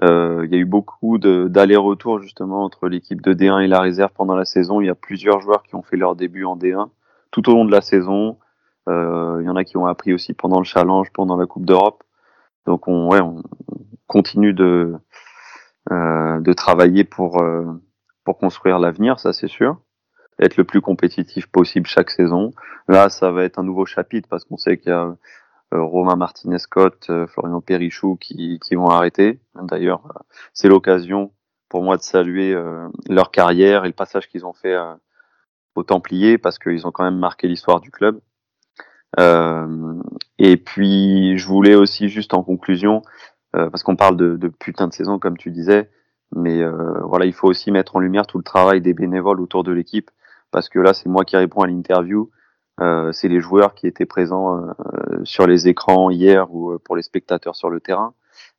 [0.03, 4.37] il y a eu beaucoup d'allers-retours justement entre l'équipe de D1 et la réserve pendant
[4.37, 4.81] la saison.
[4.81, 6.89] Il y a plusieurs joueurs qui ont fait leur début en D1
[7.31, 8.39] tout au long de la saison.
[8.89, 11.67] Euh, il y en a qui ont appris aussi pendant le challenge, pendant la Coupe
[11.67, 12.03] d'Europe.
[12.67, 13.43] Donc on,
[14.07, 14.95] continue de
[15.91, 17.65] euh, travailler pour euh,
[18.25, 19.81] pour construire l'avenir, ça c'est sûr.
[20.39, 22.53] Être le plus compétitif possible chaque saison.
[22.89, 25.17] Là, ça va être un nouveau chapitre parce qu'on sait qu'il y a
[25.73, 29.41] Romain Martinez-Scott, Florian Perrichou qui, qui vont arrêter.
[29.55, 30.03] D'ailleurs,
[30.53, 31.33] c'est l'occasion
[31.71, 32.55] pour moi de saluer
[33.09, 34.77] leur carrière et le passage qu'ils ont fait
[35.75, 38.21] aux Templiers parce qu'ils ont quand même marqué l'histoire du club.
[39.19, 40.03] Euh,
[40.39, 43.03] et puis, je voulais aussi juste en conclusion,
[43.55, 45.91] euh, parce qu'on parle de, de, putain de saison comme tu disais,
[46.35, 49.65] mais euh, voilà, il faut aussi mettre en lumière tout le travail des bénévoles autour
[49.65, 50.11] de l'équipe,
[50.51, 52.31] parce que là, c'est moi qui réponds à l'interview.
[52.81, 57.03] Euh, c'est les joueurs qui étaient présents euh, sur les écrans hier ou pour les
[57.03, 58.15] spectateurs sur le terrain.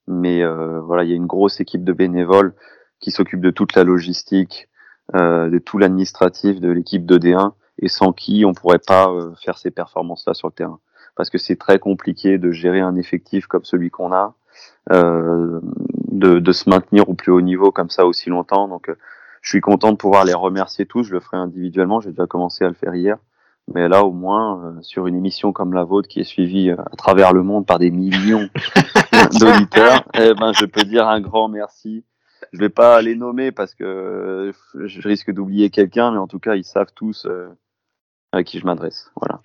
[0.07, 2.55] Mais voilà, il y a une grosse équipe de bénévoles
[3.01, 4.69] qui s'occupe de toute la logistique,
[5.13, 9.57] de tout l'administratif de l'équipe de D1 et sans qui on pourrait pas euh, faire
[9.57, 10.79] ces performances-là sur le terrain.
[11.15, 14.35] Parce que c'est très compliqué de gérer un effectif comme celui qu'on a,
[14.91, 15.59] euh,
[16.11, 18.67] de, de, se maintenir au plus haut niveau comme ça aussi longtemps.
[18.67, 18.95] Donc, euh,
[19.41, 21.03] je suis content de pouvoir les remercier tous.
[21.03, 21.99] Je le ferai individuellement.
[21.99, 23.17] J'ai déjà commencé à le faire hier.
[23.73, 26.95] Mais là, au moins, euh, sur une émission comme la vôtre qui est suivie à
[26.97, 28.47] travers le monde par des millions
[29.39, 32.05] d'auditeurs, eh ben, je peux dire un grand merci.
[32.53, 36.55] Je vais pas les nommer parce que je risque d'oublier quelqu'un, mais en tout cas,
[36.55, 37.27] ils savent tous
[38.31, 39.11] à qui je m'adresse.
[39.15, 39.41] Voilà.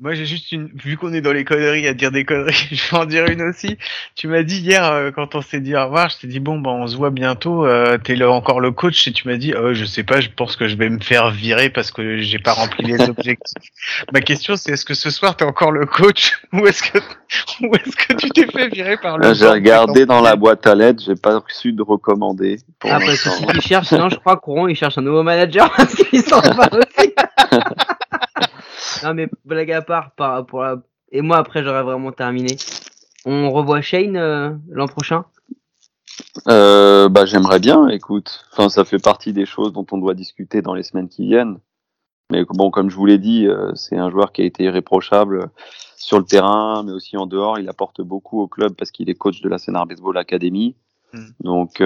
[0.00, 2.90] Moi, j'ai juste une, vu qu'on est dans les conneries à dire des conneries, je
[2.90, 3.78] vais en dire une aussi.
[4.16, 6.58] Tu m'as dit hier, euh, quand on s'est dit au revoir, je t'ai dit, bon,
[6.58, 9.54] bah, on se voit bientôt, euh, t'es là encore le coach, et tu m'as dit,
[9.56, 12.40] oh, je sais pas, je pense que je vais me faire virer parce que j'ai
[12.40, 13.62] pas rempli les objectifs.
[14.12, 16.98] Ma question, c'est est-ce que ce soir, t'es encore le coach, ou est-ce que,
[17.60, 20.74] ou est-ce que tu t'es fait virer par le J'ai regardé dans la boîte à
[20.74, 22.58] lettres, j'ai pas reçu de recommandé.
[22.82, 25.72] Ah, parce que si tu cherches, sinon, je crois qu'Ouron, il cherche un nouveau manager
[25.76, 27.14] parce qu'il s'en va aussi.
[29.04, 30.82] Non, mais blague à part, par, pour la...
[31.12, 32.56] et moi après j'aurais vraiment terminé.
[33.26, 35.24] On revoit Shane euh, l'an prochain?
[36.48, 38.46] Euh, Bah j'aimerais bien, écoute.
[38.52, 41.58] Enfin, ça fait partie des choses dont on doit discuter dans les semaines qui viennent.
[42.30, 45.50] Mais bon, comme je vous l'ai dit, euh, c'est un joueur qui a été irréprochable
[45.96, 47.58] sur le terrain, mais aussi en dehors.
[47.58, 50.74] Il apporte beaucoup au club parce qu'il est coach de la Sénart Baseball Academy.
[51.12, 51.30] Hmm.
[51.40, 51.82] Donc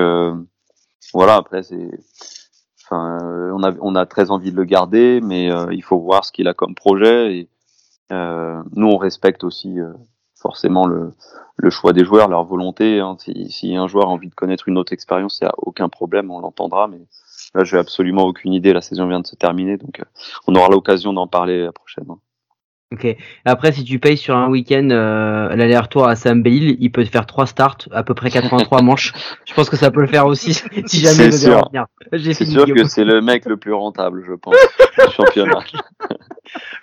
[1.14, 1.90] voilà, après c'est
[2.92, 6.48] Euh, on a très envie de le garder, mais euh, il faut voir ce qu'il
[6.48, 7.36] a comme projet.
[7.36, 7.48] Et
[8.12, 9.76] euh, nous, on respecte aussi
[10.40, 11.12] forcément le,
[11.70, 13.00] choix des joueurs, leur volonté.
[13.00, 13.16] Hein.
[13.18, 16.30] Si, un joueur a envie de connaître une autre expérience, il n'y a aucun problème,
[16.30, 16.88] on l'entendra.
[16.88, 17.00] Mais
[17.54, 18.72] là, j'ai absolument aucune idée.
[18.72, 20.02] La saison vient de se terminer, donc
[20.46, 22.06] on aura l'occasion d'en parler la prochaine.
[22.08, 22.18] Hein.
[22.90, 23.06] Ok.
[23.44, 27.10] Après, si tu payes sur un week-end euh, l'aller-retour à Sam Bale, il peut te
[27.10, 29.12] faire trois starts, à peu près 83 manches.
[29.44, 30.54] Je pense que ça peut le faire aussi
[30.86, 31.86] si jamais il veut revenir.
[32.32, 34.56] C'est sûr que c'est le mec le plus rentable, je pense,
[35.06, 35.60] du championnat.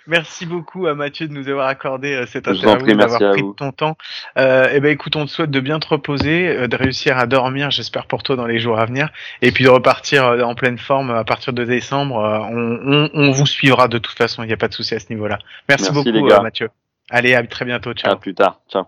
[0.06, 3.96] Merci beaucoup à Mathieu de nous avoir accordé euh, cette interview, d'avoir pris ton temps.
[4.38, 7.18] Euh, et eh ben écoute, on te souhaite de bien te reposer, euh, de réussir
[7.18, 9.08] à dormir, j'espère pour toi dans les jours à venir,
[9.42, 12.16] et puis de repartir euh, en pleine forme à partir de décembre.
[12.16, 15.00] On, on, on vous suivra de toute façon, il n'y a pas de souci à
[15.00, 15.38] ce niveau-là.
[15.68, 16.68] Merci, Merci, beaucoup, Mathieu.
[17.10, 17.92] Allez, à très bientôt.
[17.92, 18.12] Ciao.
[18.12, 18.60] À plus tard.
[18.68, 18.84] Ciao.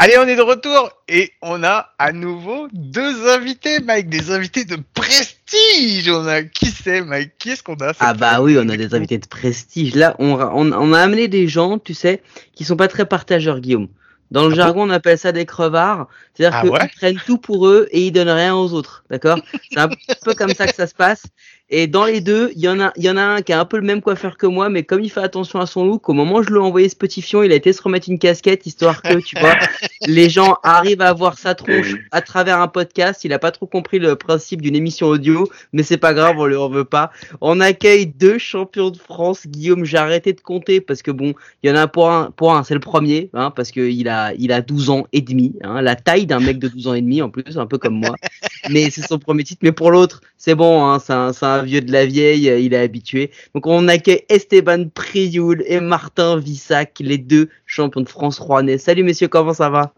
[0.00, 4.64] Allez, on est de retour et on a à nouveau deux invités, Mike, des invités
[4.64, 6.08] de prestige.
[6.08, 7.32] On a qui c'est, Mike?
[7.36, 7.90] Qui est-ce qu'on a?
[7.98, 9.96] Ah bah oui, on a des invités de prestige.
[9.96, 12.22] Là, on, on, a amené des gens, tu sais,
[12.54, 13.88] qui sont pas très partageurs, Guillaume.
[14.30, 16.06] Dans le ah jargon, on appelle ça des crevards.
[16.32, 19.02] C'est-à-dire ah qu'ils prennent tout pour eux et ils donnent rien aux autres.
[19.10, 19.40] D'accord?
[19.68, 19.88] C'est un
[20.24, 21.24] peu comme ça que ça se passe.
[21.70, 23.64] Et dans les deux, il y en a, y en a un qui a un
[23.66, 26.14] peu le même coiffeur que moi, mais comme il fait attention à son look, au
[26.14, 28.18] moment où je lui ai envoyé ce petit fion, il a été se remettre une
[28.18, 29.54] casquette histoire que, tu vois,
[30.06, 33.24] les gens arrivent à voir sa tronche à travers un podcast.
[33.24, 36.46] Il a pas trop compris le principe d'une émission audio, mais c'est pas grave, on
[36.46, 37.10] le en veut pas.
[37.42, 39.46] On accueille deux champions de France.
[39.46, 42.30] Guillaume, j'ai arrêté de compter parce que bon, il y en a un pour un,
[42.30, 45.20] pour un, c'est le premier, hein, parce que il a, il a 12 ans et
[45.20, 47.76] demi, hein, la taille d'un mec de 12 ans et demi en plus, un peu
[47.76, 48.14] comme moi.
[48.70, 49.60] mais c'est son premier titre.
[49.62, 52.78] Mais pour l'autre, c'est bon, hein, c'est un, un, vieux de la vieille, il est
[52.78, 53.30] habitué.
[53.54, 58.78] Donc on accueille Esteban Prioul et Martin Vissac, les deux champions de France rouennais.
[58.78, 59.94] Salut messieurs, comment ça va?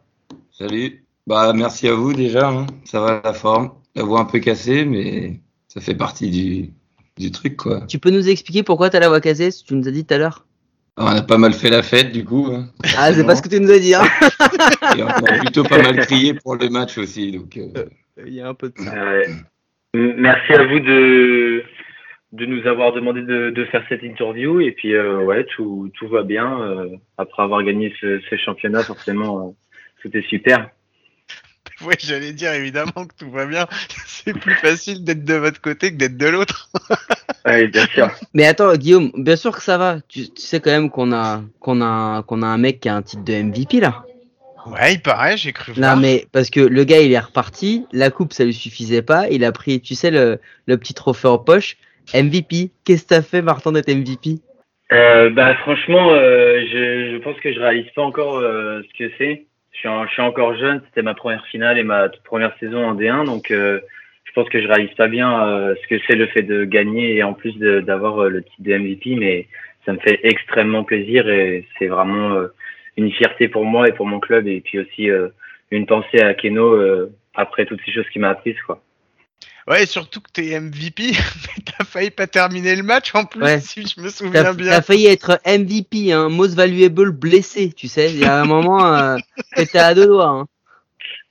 [0.57, 1.05] Salut.
[1.27, 2.67] Bah merci à vous déjà, hein.
[2.85, 6.71] ça va la forme, la voix un peu cassée, mais ça fait partie du,
[7.19, 7.83] du truc quoi.
[7.83, 10.19] Tu peux nous expliquer pourquoi t'as la voix cassée Tu nous as dit tout à
[10.19, 10.47] l'heure?
[10.97, 12.49] On a pas mal fait la fête du coup.
[12.53, 12.69] Hein.
[12.97, 13.95] Ah, c'est pas ce que tu nous as dit.
[13.95, 14.03] Hein.
[14.99, 17.33] Et on a plutôt pas mal crié pour le match aussi.
[17.33, 17.85] Donc, euh...
[18.27, 18.93] Il y a un peu de ça.
[18.93, 19.29] Ouais.
[19.95, 21.65] Merci à vous de,
[22.33, 24.61] de nous avoir demandé de, de faire cette interview.
[24.61, 26.61] Et puis, euh, ouais, tout, tout va bien.
[26.63, 29.51] Euh, après avoir gagné ce, ce championnat, forcément, euh,
[30.03, 30.71] c'était super.
[31.83, 33.67] Ouais, j'allais dire évidemment que tout va bien.
[34.07, 36.69] C'est plus facile d'être de votre côté que d'être de l'autre.
[37.47, 38.11] oui, bien sûr.
[38.35, 39.99] Mais attends, Guillaume, bien sûr que ça va.
[40.07, 42.97] Tu, tu sais quand même qu'on a, qu'on a, qu'on a un mec qui a
[42.97, 44.05] un titre de MVP là.
[44.67, 45.97] Ouais, il paraît, j'ai cru voir.
[45.97, 47.87] Non, mais parce que le gars, il est reparti.
[47.93, 49.29] La coupe, ça lui suffisait pas.
[49.29, 51.77] Il a pris, tu sais, le, le petit trophée en poche.
[52.15, 52.71] MVP.
[52.85, 54.41] Qu'est-ce que t'as fait, Martin, d'être MVP
[54.93, 59.13] euh, Bah, franchement, euh, je, je pense que je réalise pas encore euh, ce que
[59.19, 62.57] c'est je suis, je suis encore jeune, c'était ma première finale et ma toute première
[62.59, 63.81] saison en D1, donc euh,
[64.25, 67.17] je pense que je réalise pas bien euh, ce que c'est le fait de gagner
[67.17, 69.47] et en plus d'avoir le titre de MVP, mais
[69.87, 72.49] ça me fait extrêmement plaisir et c'est vraiment euh,
[72.97, 75.09] une fierté pour moi et pour mon club et puis aussi
[75.71, 76.79] une pensée à Keno
[77.35, 78.83] après toutes ces choses qu'il m'a apprises quoi.
[79.69, 83.61] Ouais, surtout que t'es MVP, mais t'as failli pas terminer le match en plus, Ouais.
[83.61, 84.71] si je me souviens T'as bien.
[84.71, 88.11] t'as failli être MVP, hein, most valuable blessé, tu sais.
[88.11, 89.17] Il y a un moment, euh,
[89.57, 90.27] t'étais à deux doigts.
[90.29, 90.47] Hein.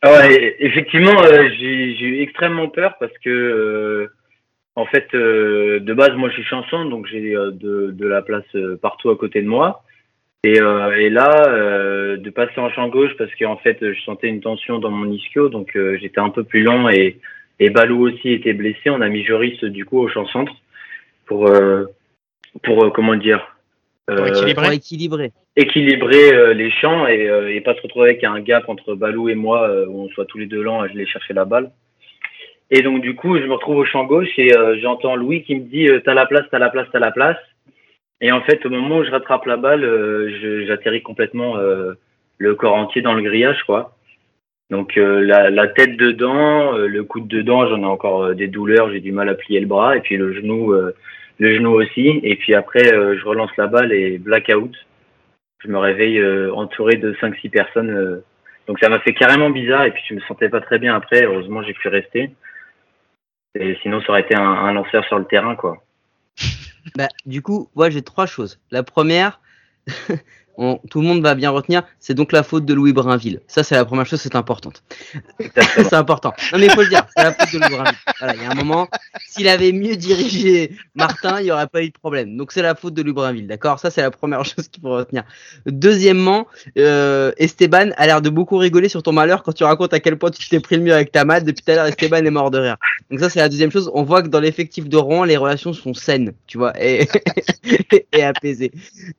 [0.02, 4.08] Ah ouais, effectivement, euh, j'ai j'ai eu extrêmement peur parce que, euh,
[4.76, 8.22] en fait, euh, de base, moi, je suis chanson, donc j'ai euh, de, de la
[8.22, 9.84] place euh, partout à côté de moi.
[10.45, 14.30] Et, euh, et là, euh, de passer en champ gauche parce qu'en fait, je sentais
[14.30, 17.19] une tension dans mon ischio, donc euh, j'étais un peu plus lent et,
[17.60, 18.89] et Balou aussi était blessé.
[18.89, 20.54] On a mis Joris du coup au champ centre
[21.25, 21.86] pour, euh,
[22.63, 23.58] pour euh, comment dire,
[24.08, 24.63] Pour euh, équilibrer.
[24.63, 25.32] Pour équilibrer.
[25.58, 29.28] équilibrer euh, les champs et, euh, et pas se retrouver avec un gap entre Balou
[29.28, 31.69] et moi euh, où on soit tous les deux lents à aller chercher la balle.
[32.71, 35.56] Et donc du coup, je me retrouve au champ gauche et euh, j'entends Louis qui
[35.56, 37.38] me dit euh, t'as la place, t'as la place, t'as la place.
[38.21, 41.93] Et en fait, au moment où je rattrape la balle, euh, j'atterris complètement euh,
[42.38, 43.95] le corps entier dans le grillage, quoi.
[44.69, 49.12] Donc euh, la, tête dedans, le coude dedans, j'en ai encore des douleurs, j'ai du
[49.12, 52.19] mal à plier le bras et puis le genou, le genou aussi.
[52.21, 54.75] Et puis après, je relance la balle et blackout
[55.62, 58.21] je me réveille entouré de 5-6 personnes.
[58.67, 61.25] donc ça m'a fait carrément bizarre et puis je me sentais pas très bien après.
[61.25, 62.29] Heureusement, j'ai pu rester.
[63.55, 65.82] Et sinon, ça aurait été un, un lanceur sur le terrain, quoi.
[66.95, 68.60] Bah, du coup, moi, j'ai trois choses.
[68.71, 69.41] La première,
[70.60, 73.39] on- tout le monde va bien retenir, c'est donc la faute de Louis Brinville.
[73.48, 74.84] Ça, c'est la première chose, c'est importante.
[75.76, 76.34] c'est important.
[76.54, 77.98] Non, mais il faut le dire, c'est la faute de Louis Brinville.
[78.19, 78.88] Voilà, il y a un moment,
[79.28, 82.36] s'il avait mieux dirigé Martin, il n'y aurait pas eu de problème.
[82.38, 83.80] Donc, c'est la faute de Louis Brinville, d'accord?
[83.80, 85.24] Ça, c'est la première chose qu'il faut retenir.
[85.65, 90.00] Deuxièmement, euh, Esteban a l'air de beaucoup rigoler sur ton malheur quand tu racontes à
[90.00, 91.41] quel point tu t'es pris le mur avec ta mat.
[91.41, 92.78] Depuis tout à l'heure, Esteban est mort de rire.
[93.10, 93.89] Donc ça, c'est la deuxième chose.
[93.93, 97.08] On voit que dans l'effectif de Rouen, les relations sont saines, tu vois, et,
[98.12, 98.72] et apaisées.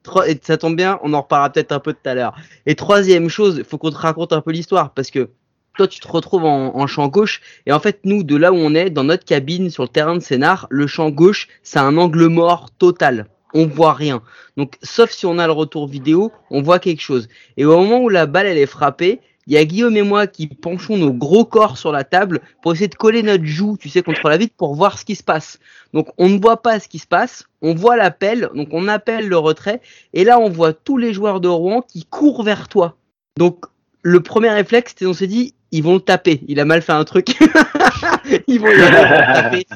[0.03, 2.35] Trois- et ça tombe bien, on en reparlera peut-être un peu tout à l'heure.
[2.67, 5.31] Et troisième chose, il faut qu'on te raconte un peu l'histoire, parce que
[5.77, 8.57] toi, tu te retrouves en, en champ gauche, et en fait, nous, de là où
[8.57, 11.97] on est, dans notre cabine, sur le terrain de scénar, le champ gauche, c'est un
[11.97, 13.27] angle mort total.
[13.55, 14.23] On voit rien.
[14.57, 17.29] Donc, sauf si on a le retour vidéo, on voit quelque chose.
[17.57, 20.29] Et au moment où la balle, elle est frappée, il y a Guillaume et moi
[20.29, 23.89] qui penchons nos gros corps sur la table pour essayer de coller notre joue, tu
[23.89, 25.59] sais, contre la vitre pour voir ce qui se passe.
[25.93, 29.29] Donc on ne voit pas ce qui se passe, on voit l'appel, donc on appelle
[29.29, 29.81] le retrait,
[30.15, 32.97] et là on voit tous les joueurs de Rouen qui courent vers toi.
[33.37, 33.65] Donc
[34.03, 37.05] le premier réflexe, on s'est dit, ils vont le taper, il a mal fait un
[37.05, 37.37] truc.
[38.47, 39.67] ils vont il a mal le taper.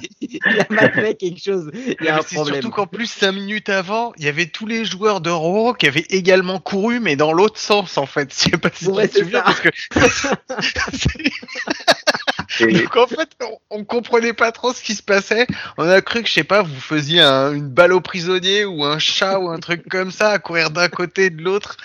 [0.46, 2.38] Il a mal fait quelque chose, il y a Mais un C'est problème.
[2.38, 5.87] surtout qu'en plus, cinq minutes avant, il y avait tous les joueurs de Rouen qui
[5.87, 8.33] avaient également couru, mais dans l'autre sens, en fait.
[8.33, 9.44] Je sais pas si Ouais, tu te souviens, ça.
[9.44, 9.68] parce que...
[12.60, 13.30] Donc en fait,
[13.70, 15.46] on, on comprenait pas trop ce qui se passait.
[15.78, 18.84] On a cru que, je sais pas, vous faisiez un- une balle au prisonnier ou
[18.84, 21.76] un chat ou un truc comme ça, à courir d'un côté et de l'autre.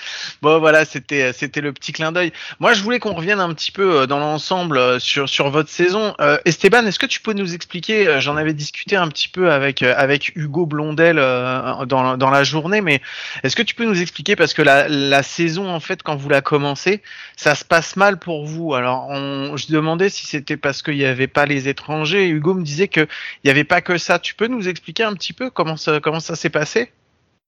[0.41, 2.31] Bon voilà, c'était c'était le petit clin d'œil.
[2.59, 5.69] Moi, je voulais qu'on revienne un petit peu euh, dans l'ensemble euh, sur sur votre
[5.69, 6.13] saison.
[6.21, 9.51] Euh, Esteban, est-ce que tu peux nous expliquer euh, J'en avais discuté un petit peu
[9.51, 13.01] avec euh, avec Hugo Blondel euh, dans dans la journée, mais
[13.43, 16.29] est-ce que tu peux nous expliquer parce que la la saison en fait quand vous
[16.29, 17.01] la commencé,
[17.35, 18.73] ça se passe mal pour vous.
[18.73, 19.09] Alors,
[19.57, 22.27] je demandais si c'était parce qu'il n'y avait pas les étrangers.
[22.29, 24.19] Hugo me disait que il n'y avait pas que ça.
[24.19, 26.91] Tu peux nous expliquer un petit peu comment ça, comment ça s'est passé?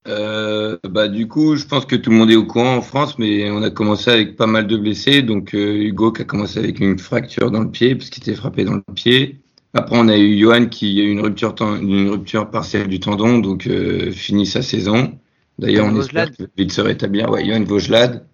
[0.08, 3.20] Euh, bah du coup, je pense que tout le monde est au courant en France,
[3.20, 5.22] mais on a commencé avec pas mal de blessés.
[5.22, 8.36] Donc euh, Hugo qui a commencé avec une fracture dans le pied parce qu'il était
[8.36, 9.40] frappé dans le pied.
[9.74, 13.38] Après, on a eu Johan qui a eu une rupture, une rupture partielle du tendon,
[13.40, 15.18] donc euh, finit sa saison.
[15.60, 17.30] D'ailleurs, on espère vite se rétablir.
[17.30, 18.26] Ouais, Johan Vaugelade.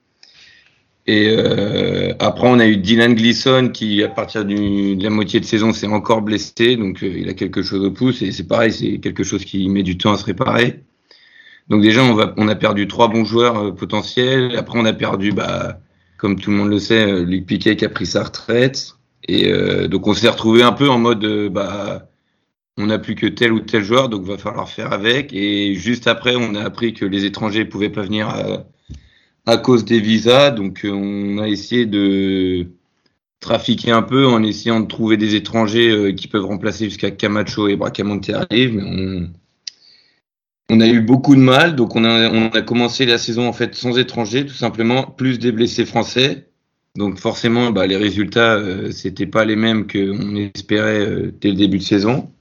[1.08, 5.40] Et euh, après, on a eu Dylan Gleason qui, à partir du, de la moitié
[5.40, 6.76] de saison, s'est encore blessé.
[6.76, 8.22] Donc, euh, il a quelque chose au pouce.
[8.22, 10.84] Et c'est pareil, c'est quelque chose qui met du temps à se réparer.
[11.70, 14.58] Donc déjà, on, va, on a perdu trois bons joueurs euh, potentiels.
[14.58, 15.80] Après, on a perdu, bah,
[16.18, 18.94] comme tout le monde le sait, euh, Luc Piquet qui a pris sa retraite.
[19.30, 19.52] Et
[19.90, 22.08] donc, on s'est retrouvé un peu en mode, bah,
[22.78, 25.34] on n'a plus que tel ou tel joueur, donc va falloir faire avec.
[25.34, 28.64] Et juste après, on a appris que les étrangers pouvaient pas venir à,
[29.48, 30.52] à cause des visas.
[30.52, 32.68] Donc, on a essayé de
[33.40, 37.76] trafiquer un peu en essayant de trouver des étrangers qui peuvent remplacer jusqu'à Camacho et
[37.76, 38.76] Bracamonte arrivent.
[38.76, 39.30] Mais
[40.70, 43.54] on, a eu beaucoup de mal, donc on a, on a commencé la saison en
[43.54, 46.48] fait sans étrangers, tout simplement, plus des blessés français.
[46.98, 51.56] Donc forcément, bah, les résultats, euh, c'était pas les mêmes qu'on espérait euh, dès le
[51.56, 52.32] début de saison.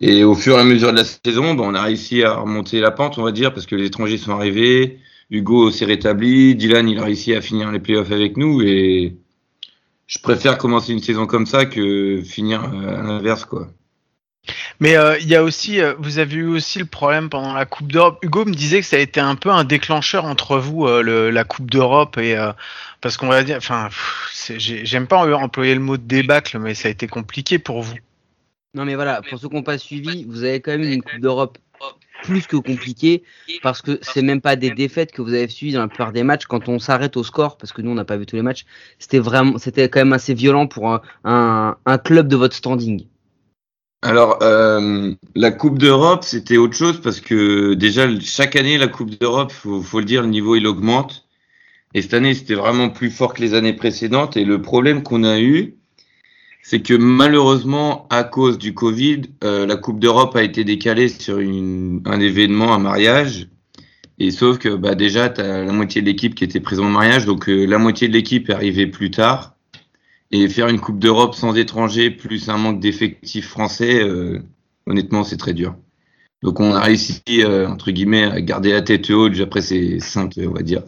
[0.00, 2.80] Et au fur et à mesure de la saison, bah, on a réussi à remonter
[2.80, 4.98] la pente, on va dire, parce que les étrangers sont arrivés.
[5.30, 9.16] Hugo s'est rétabli, Dylan il a réussi à finir les playoffs avec nous et
[10.06, 13.68] je préfère commencer une saison comme ça que finir euh, à l'inverse quoi.
[14.80, 17.66] Mais euh, il y a aussi, euh, vous avez eu aussi le problème pendant la
[17.66, 18.18] Coupe d'Europe.
[18.22, 21.30] Hugo me disait que ça a été un peu un déclencheur entre vous, euh, le,
[21.30, 22.36] la Coupe d'Europe et
[23.00, 23.88] parce qu'on va dire, enfin,
[24.56, 27.96] j'aime pas employer le mot de débâcle, mais ça a été compliqué pour vous.
[28.74, 31.20] Non mais voilà, pour ceux qui n'ont pas suivi, vous avez quand même une Coupe
[31.20, 31.58] d'Europe
[32.22, 33.22] plus que compliquée
[33.62, 36.22] parce que c'est même pas des défaites que vous avez suivies dans la plupart des
[36.22, 36.46] matchs.
[36.46, 38.66] Quand on s'arrête au score, parce que nous on n'a pas vu tous les matchs,
[38.98, 43.06] c'était vraiment, c'était quand même assez violent pour un club de votre standing.
[44.02, 49.18] Alors, euh, la Coupe d'Europe, c'était autre chose parce que déjà, chaque année, la Coupe
[49.18, 51.26] d'Europe, faut, faut le dire, le niveau, il augmente.
[51.94, 54.36] Et cette année, c'était vraiment plus fort que les années précédentes.
[54.36, 55.77] Et le problème qu'on a eu,
[56.62, 61.38] c'est que malheureusement, à cause du Covid, euh, la Coupe d'Europe a été décalée sur
[61.38, 63.48] une, un événement, un mariage.
[64.18, 66.90] Et sauf que bah, déjà, tu as la moitié de l'équipe qui était présente au
[66.90, 69.54] mariage, donc euh, la moitié de l'équipe est arrivée plus tard.
[70.30, 74.40] Et faire une Coupe d'Europe sans étrangers, plus un manque d'effectifs français, euh,
[74.86, 75.74] honnêtement, c'est très dur.
[76.42, 79.38] Donc on a réussi, euh, entre guillemets, à garder la tête haute.
[79.40, 80.82] Après, c'est simple, on va dire,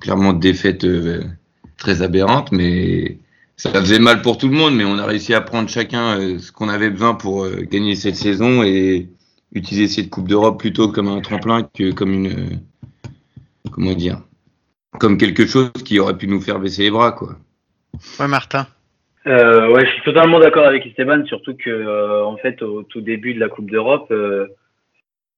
[0.00, 1.24] clairement défaite euh,
[1.76, 3.18] très aberrante, mais
[3.68, 4.74] ça faisait mal pour tout le monde.
[4.74, 8.62] Mais on a réussi à prendre chacun ce qu'on avait besoin pour gagner cette saison
[8.62, 9.08] et
[9.52, 12.60] utiliser cette Coupe d'Europe plutôt comme un tremplin que comme une,
[13.70, 14.18] comment dire,
[14.98, 17.36] comme quelque chose qui aurait pu nous faire baisser les bras, quoi.
[18.18, 18.66] Ouais, Martin.
[19.26, 23.02] Euh, ouais, je suis totalement d'accord avec Esteban, surtout que euh, en fait au tout
[23.02, 24.46] début de la Coupe d'Europe, euh,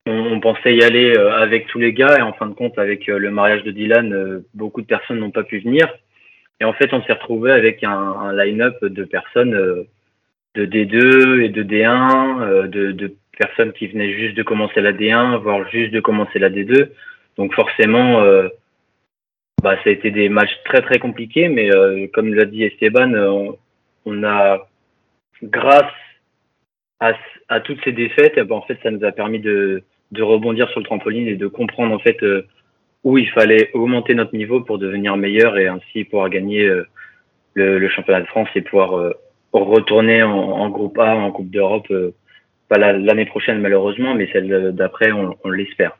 [0.06, 3.06] on, pensait y aller euh, avec tous les gars et en fin de compte avec
[3.06, 5.88] le mariage de Dylan, beaucoup de personnes n'ont pas pu venir
[6.60, 9.86] et en fait on s'est retrouvé avec un, un line-up de personnes
[10.54, 15.38] de D2 et de D1, de, de, personnes qui venaient juste de commencer la D1,
[15.38, 16.90] voire juste de commencer la D2,
[17.36, 18.22] donc forcément
[19.62, 23.14] bah, ça a été des matchs très très compliqués, mais euh, comme l'a dit Esteban,
[23.14, 23.52] euh,
[24.04, 24.66] on, a,
[25.40, 25.92] grâce
[26.98, 27.12] à,
[27.48, 30.80] à toutes ces défaites, ben, en fait, ça nous a permis de, de rebondir sur
[30.80, 32.44] le trampoline et de comprendre en fait euh,
[33.04, 36.64] où il fallait augmenter notre niveau pour devenir meilleur et ainsi pouvoir gagner
[37.54, 39.14] le, le, championnat de France et pouvoir
[39.52, 41.92] retourner en, groupe A, en Coupe d'Europe,
[42.68, 45.96] pas l'année prochaine malheureusement, mais celle d'après, on l'espère.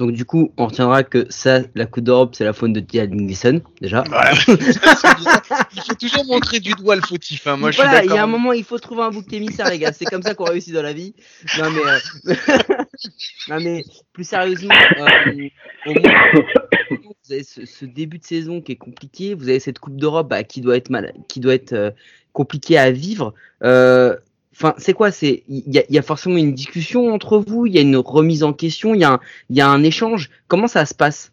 [0.00, 3.10] Donc du coup, on retiendra que ça, la Coupe d'Europe, c'est la faute de Dylan
[3.10, 4.02] Gleason, déjà.
[4.08, 4.56] il faut
[6.00, 7.46] toujours montrer du doigt le fautif.
[7.46, 7.58] Hein.
[7.58, 9.92] Moi, voilà, il y a un moment, il faut trouver un bouc émissaire, les gars.
[9.92, 11.14] C'est comme ça qu'on réussit dans la vie.
[11.58, 12.34] Non mais, euh...
[13.50, 13.84] non mais
[14.14, 15.48] plus sérieusement, euh,
[15.84, 19.34] vous avez ce, ce, début de saison qui est compliqué.
[19.34, 21.90] Vous avez cette Coupe d'Europe bah, qui doit être mal, qui doit être euh,
[22.32, 23.34] compliquée à vivre.
[23.64, 24.16] Euh,
[24.60, 27.80] Enfin, c'est quoi C'est il y a, forcément une discussion entre vous, il y a
[27.80, 30.28] une remise en question, il y, a un, y a un échange.
[30.48, 31.32] Comment ça se passe?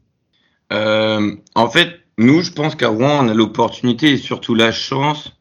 [0.71, 5.33] Euh, En fait, nous, je pense qu'à Rouen, on a l'opportunité et surtout la chance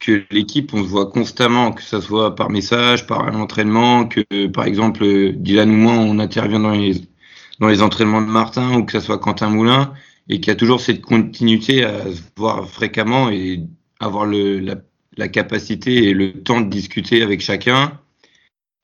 [0.00, 4.46] que l'équipe, on se voit constamment, que ce soit par message, par un entraînement, que
[4.46, 9.00] par exemple Dylan ou moi, on intervient dans les entraînements de Martin ou que ce
[9.00, 9.92] soit Quentin Moulin
[10.30, 13.60] et qu'il y a toujours cette continuité à se voir fréquemment et
[14.00, 14.76] avoir le, la
[15.16, 17.98] la capacité et le temps de discuter avec chacun.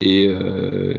[0.01, 0.97] Et euh,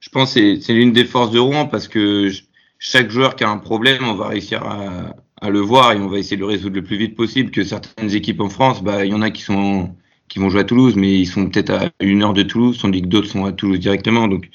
[0.00, 2.30] je pense que c'est l'une des forces de Rouen parce que
[2.78, 6.08] chaque joueur qui a un problème, on va réussir à, à, le voir et on
[6.08, 7.50] va essayer de le résoudre le plus vite possible.
[7.50, 9.94] Que certaines équipes en France, bah, il y en a qui sont
[10.28, 13.02] qui vont jouer à Toulouse, mais ils sont peut-être à une heure de Toulouse, tandis
[13.02, 14.28] que d'autres sont à Toulouse directement.
[14.28, 14.50] Donc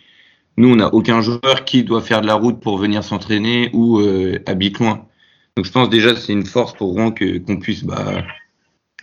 [0.58, 4.00] nous, on n'a aucun joueur qui doit faire de la route pour venir s'entraîner ou
[4.00, 5.08] euh, habite loin.
[5.56, 8.24] Donc je pense déjà c'est une force pour Rouen qu'on puisse bah,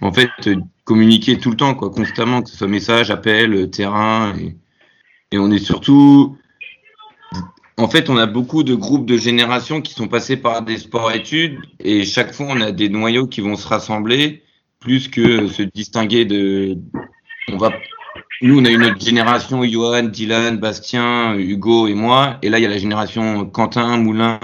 [0.01, 0.30] en fait
[0.84, 4.34] communiquer tout le temps, quoi, constamment, que ce soit message, appel, terrain.
[4.38, 4.57] Et,
[5.32, 6.36] et on est surtout
[7.80, 11.59] en fait, on a beaucoup de groupes de générations qui sont passés par des sports-études
[11.78, 14.42] et chaque fois, on a des noyaux qui vont se rassembler
[14.80, 16.78] plus que se distinguer de.
[17.51, 17.72] On va.
[18.42, 22.38] Nous, on a une autre génération, Johan, Dylan, Bastien, Hugo et moi.
[22.42, 24.40] Et là, il y a la génération Quentin, Moulin,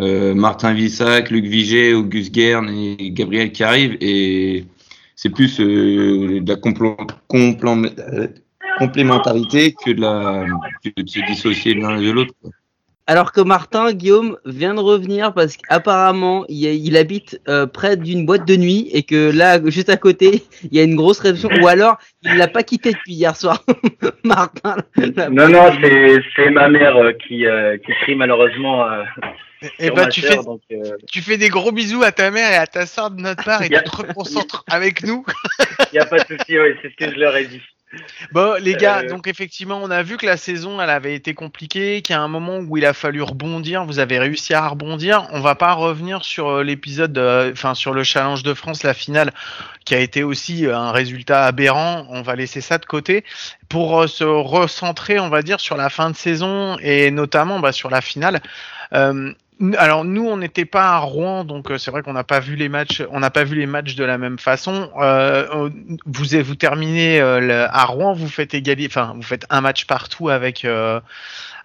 [0.00, 3.96] euh, Martin Vissac, Luc Viget, Auguste Guerne et Gabriel qui arrivent.
[4.00, 4.64] Et
[5.16, 6.56] c'est plus euh, de la
[8.78, 10.46] complémentarité que de, la,
[10.84, 12.34] que de se dissocier l'un de l'autre.
[13.08, 18.26] Alors que Martin, Guillaume, vient de revenir parce qu'apparemment, il, il, habite euh, près d'une
[18.26, 21.48] boîte de nuit et que là, juste à côté, il y a une grosse réception.
[21.62, 23.64] Ou alors, il l'a pas quitté depuis hier soir.
[24.24, 24.76] Martin.
[25.30, 25.70] Non, non,
[26.36, 28.86] c'est ma mère euh, qui, euh, qui crie malheureusement.
[29.62, 30.60] et eh bah, ben, tu, fais, donc,
[31.10, 33.62] tu fais des gros bisous à ta mère et à ta soeur de notre part
[33.62, 35.24] et tu te reconcentres avec nous.
[35.60, 37.62] Il n'y a pas de souci, oui, c'est ce que je leur ai dit.
[38.32, 41.32] Bon, les gars, euh, donc effectivement, on a vu que la saison, elle avait été
[41.34, 43.84] compliquée, qu'il y a un moment où il a fallu rebondir.
[43.84, 45.26] Vous avez réussi à rebondir.
[45.32, 47.18] On va pas revenir sur euh, l'épisode,
[47.52, 49.32] enfin sur le Challenge de France, la finale,
[49.84, 52.06] qui a été aussi euh, un résultat aberrant.
[52.10, 53.24] On va laisser ça de côté
[53.68, 57.90] pour se recentrer, on va dire, sur la fin de saison et notamment bah, sur
[57.90, 58.40] la finale.
[59.60, 62.40] Euh, alors nous, on n'était pas à Rouen, donc euh, c'est vrai qu'on n'a pas
[62.40, 63.02] vu les matchs.
[63.10, 64.90] On n'a pas vu les matchs de la même façon.
[65.00, 65.70] Euh,
[66.06, 68.56] vous vous terminez euh, à Rouen, vous faites
[68.86, 71.00] enfin vous faites un match partout avec euh,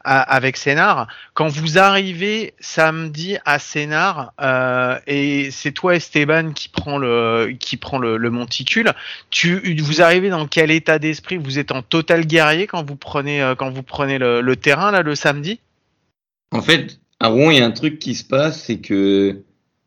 [0.03, 1.07] avec Sénard.
[1.33, 4.33] Quand vous arrivez samedi à Sénard
[5.07, 8.91] et c'est toi Esteban qui prend le qui prend le, le, monticule,
[9.29, 11.37] tu vous arrivez dans quel état d'esprit?
[11.37, 15.03] Vous êtes en total guerrier quand vous prenez quand vous prenez le, le terrain là
[15.03, 15.61] le samedi?
[16.51, 19.43] En fait, à Rouen, il y a un truc qui se passe, c'est que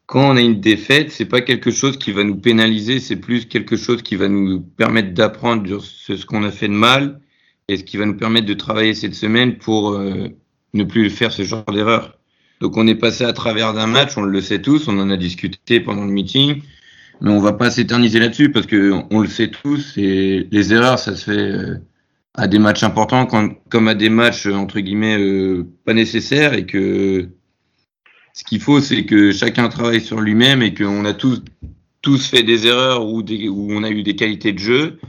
[0.07, 3.47] quand on a une défaite, c'est pas quelque chose qui va nous pénaliser, c'est plus
[3.47, 7.20] quelque chose qui va nous permettre d'apprendre sur ce qu'on a fait de mal
[7.68, 10.29] et ce qui va nous permettre de travailler cette semaine pour euh,
[10.74, 12.18] ne plus faire ce genre d'erreur.
[12.61, 15.16] Donc on est passé à travers d'un match, on le sait tous, on en a
[15.16, 16.62] discuté pendant le meeting,
[17.20, 20.99] mais on va pas s'éterniser là-dessus parce que on le sait tous et les erreurs,
[20.99, 21.77] ça se fait euh,
[22.37, 27.28] à des matchs importants comme à des matchs entre guillemets euh, pas nécessaires et que
[28.34, 31.43] ce qu'il faut c'est que chacun travaille sur lui-même et qu'on a tous
[32.03, 35.01] tous fait des erreurs ou des, où on a eu des qualités de jeu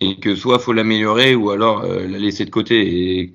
[0.00, 3.20] et que soit faut l'améliorer ou alors euh, la laisser de côté.
[3.20, 3.32] Et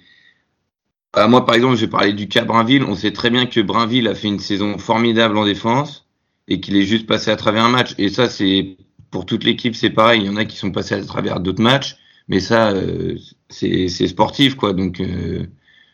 [1.13, 2.83] bah, moi par exemple j'ai parlé du cas Brinville.
[2.83, 6.07] On sait très bien que Brinville a fait une saison formidable en défense
[6.47, 7.93] et qu'il est juste passé à travers un match.
[7.97, 8.77] Et ça c'est
[9.11, 10.21] pour toute l'équipe c'est pareil.
[10.21, 11.97] Il y en a qui sont passés à travers d'autres matchs.
[12.27, 13.17] Mais ça, euh,
[13.51, 14.73] c'est sportif, quoi.
[14.73, 15.45] Donc, euh,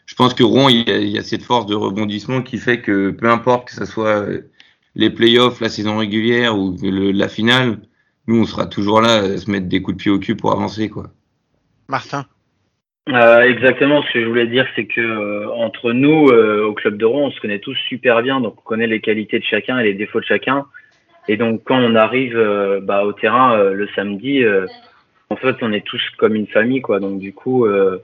[0.06, 3.30] je pense que Rouen, il y, a, cette force de rebondissement qui fait que peu
[3.30, 4.26] importe que ce soit
[4.96, 7.80] les playoffs, la saison régulière ou la finale,
[8.28, 10.52] nous, on sera toujours là à se mettre des coups de pied au cul pour
[10.52, 11.08] avancer, quoi.
[11.88, 12.26] Martin.
[13.10, 17.28] Euh, exactement, ce que je voulais dire, c'est que entre nous, au club de Rouen,
[17.28, 19.94] on se connaît tous super bien, donc on connaît les qualités de chacun et les
[19.94, 20.66] défauts de chacun.
[21.30, 22.38] Et donc quand on arrive
[22.84, 24.44] bah, au terrain le samedi,
[25.30, 27.00] en fait, on est tous comme une famille, quoi.
[27.00, 27.98] Donc du coup, euh,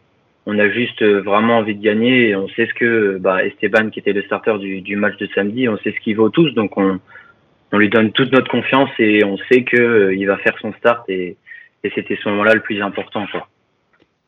[0.46, 3.90] on a juste euh, vraiment envie de gagner et on sait ce que bah, Esteban,
[3.90, 6.78] qui était le starter du, match de samedi, on sait ce qu'il vaut tous, donc
[6.78, 7.00] on,
[7.72, 11.10] lui donne toute notre confiance et on sait que euh, il va faire son start
[11.10, 11.38] et,
[11.96, 13.50] c'était ce moment-là le plus important, quoi.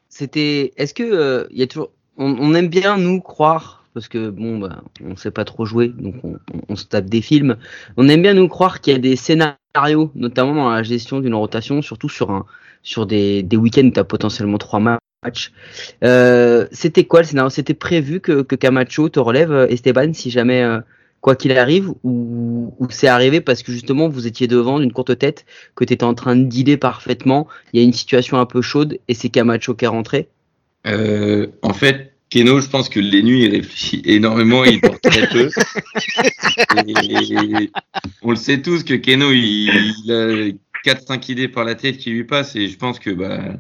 [0.10, 4.30] C'était, est-ce que il y a toujours, on, on, aime bien nous croire parce que
[4.30, 6.38] bon, bah, on sait pas trop jouer, donc on,
[6.68, 7.56] on, se tape des films.
[7.96, 11.34] On aime bien nous croire qu'il y a des scénarios, notamment dans la gestion d'une
[11.34, 12.46] rotation, surtout sur un
[12.86, 15.52] sur des, des week-ends où tu as potentiellement trois matchs.
[16.04, 17.50] Euh, c'était quoi le scénario?
[17.50, 20.80] C'était prévu que, que Camacho te relève, euh, Esteban, si jamais, euh,
[21.20, 25.18] quoi qu'il arrive, ou, ou c'est arrivé parce que justement vous étiez devant d'une courte
[25.18, 28.46] tête, que tu étais en train de dealer parfaitement, il y a une situation un
[28.46, 30.30] peu chaude et c'est Camacho qui est rentré?
[30.86, 35.00] Euh, En fait, Keno, je pense que les nuits, il réfléchit énormément et il dort
[35.02, 35.50] très peu.
[36.78, 37.70] Et
[38.22, 39.70] on le sait tous que Keno, il,
[40.06, 43.56] il 4-5 idées par la tête qui lui passent et je pense que bah,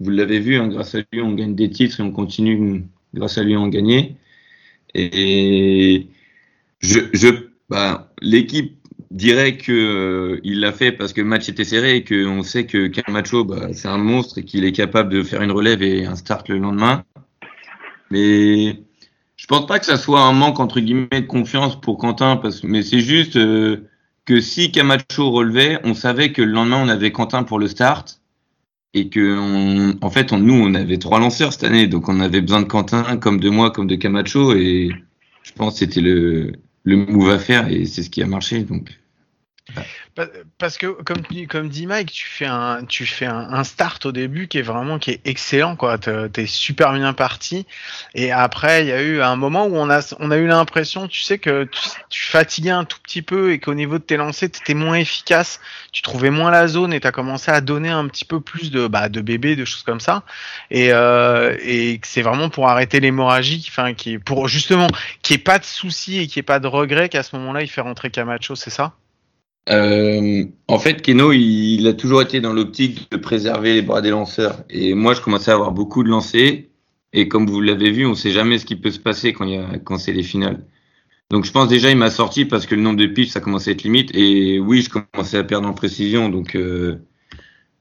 [0.00, 3.38] vous l'avez vu, hein, grâce à lui, on gagne des titres et on continue grâce
[3.38, 4.16] à lui à en gagner.
[4.94, 6.08] Et
[6.80, 7.28] je, je
[7.68, 8.76] bah, l'équipe
[9.10, 12.66] dirait que euh, il l'a fait parce que le match était serré et qu'on sait
[12.66, 16.06] que Camacho, bah, c'est un monstre et qu'il est capable de faire une relève et
[16.06, 17.04] un start le lendemain.
[18.10, 18.82] Mais
[19.36, 22.62] je pense pas que ça soit un manque entre guillemets de confiance pour Quentin, parce,
[22.64, 23.88] mais c'est juste euh,
[24.24, 28.20] que si Camacho relevait, on savait que le lendemain on avait Quentin pour le start
[28.94, 32.40] et que en fait, on, nous, on avait trois lanceurs cette année, donc on avait
[32.40, 34.90] besoin de Quentin, comme de moi, comme de Camacho, et
[35.42, 36.52] je pense que c'était le,
[36.84, 38.62] le move à faire, et c'est ce qui a marché.
[38.64, 38.90] Donc.
[40.58, 44.48] Parce que comme, comme dit Mike, tu fais un tu fais un, start au début
[44.48, 45.98] qui est vraiment qui est excellent quoi.
[45.98, 47.66] T'es super bien parti
[48.14, 51.08] et après il y a eu un moment où on a on a eu l'impression,
[51.08, 51.68] tu sais que
[52.08, 55.60] tu, fatiguais un tout petit peu et qu'au niveau de tes lancers t'étais moins efficace,
[55.92, 58.86] tu trouvais moins la zone et t'as commencé à donner un petit peu plus de
[58.88, 60.24] bah de bébés, de choses comme ça
[60.70, 64.88] et euh, et c'est vraiment pour arrêter l'hémorragie, enfin qui pour justement
[65.22, 67.68] qui est pas de soucis et qui est pas de regret qu'à ce moment-là il
[67.68, 68.94] fait rentrer Camacho, c'est ça?
[69.70, 74.10] Euh, en fait, Keno, il, a toujours été dans l'optique de préserver les bras des
[74.10, 74.64] lanceurs.
[74.68, 76.64] Et moi, je commençais à avoir beaucoup de lancers.
[77.12, 79.44] Et comme vous l'avez vu, on ne sait jamais ce qui peut se passer quand,
[79.44, 80.64] il quand c'est les finales.
[81.30, 83.70] Donc, je pense déjà, il m'a sorti parce que le nombre de pitches, ça commençait
[83.70, 84.10] à être limite.
[84.14, 86.28] Et oui, je commençais à perdre en précision.
[86.28, 86.96] Donc, euh,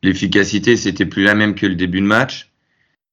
[0.04, 2.52] l'efficacité, c'était plus la même que le début de match.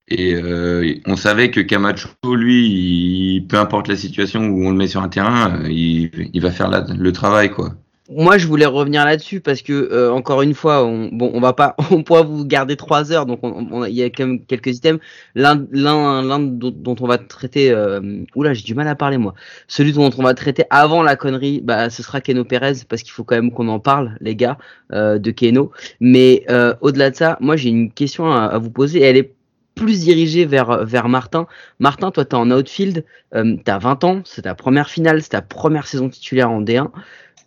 [0.09, 4.89] Et euh, on savait que Camacho, lui, peu importe la situation où on le met
[4.89, 7.74] sur un terrain, il, il va faire le travail, quoi
[8.09, 11.52] moi, je voulais revenir là-dessus parce que euh, encore une fois, on, bon, on va
[11.52, 15.00] pas, on pourra vous garder trois heures, donc il y a quand même quelques items.
[15.34, 19.34] L'un, l'un, l'un dont, on va traiter, euh, oula, j'ai du mal à parler moi.
[19.66, 23.12] Celui dont on va traiter avant la connerie, bah, ce sera Keno Perez parce qu'il
[23.12, 24.59] faut quand même qu'on en parle, les gars,
[24.92, 25.72] euh, de Keno.
[26.00, 29.00] Mais euh, au-delà de ça, moi, j'ai une question à, à vous poser.
[29.02, 29.32] Elle est
[29.74, 31.46] plus dirigée vers vers Martin.
[31.80, 33.04] Martin, toi, t'es en outfield,
[33.34, 36.90] euh, t'as 20 ans, c'est ta première finale, c'est ta première saison titulaire en D1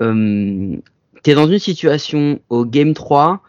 [0.01, 0.77] euh,
[1.23, 3.41] tu es dans une situation au Game 3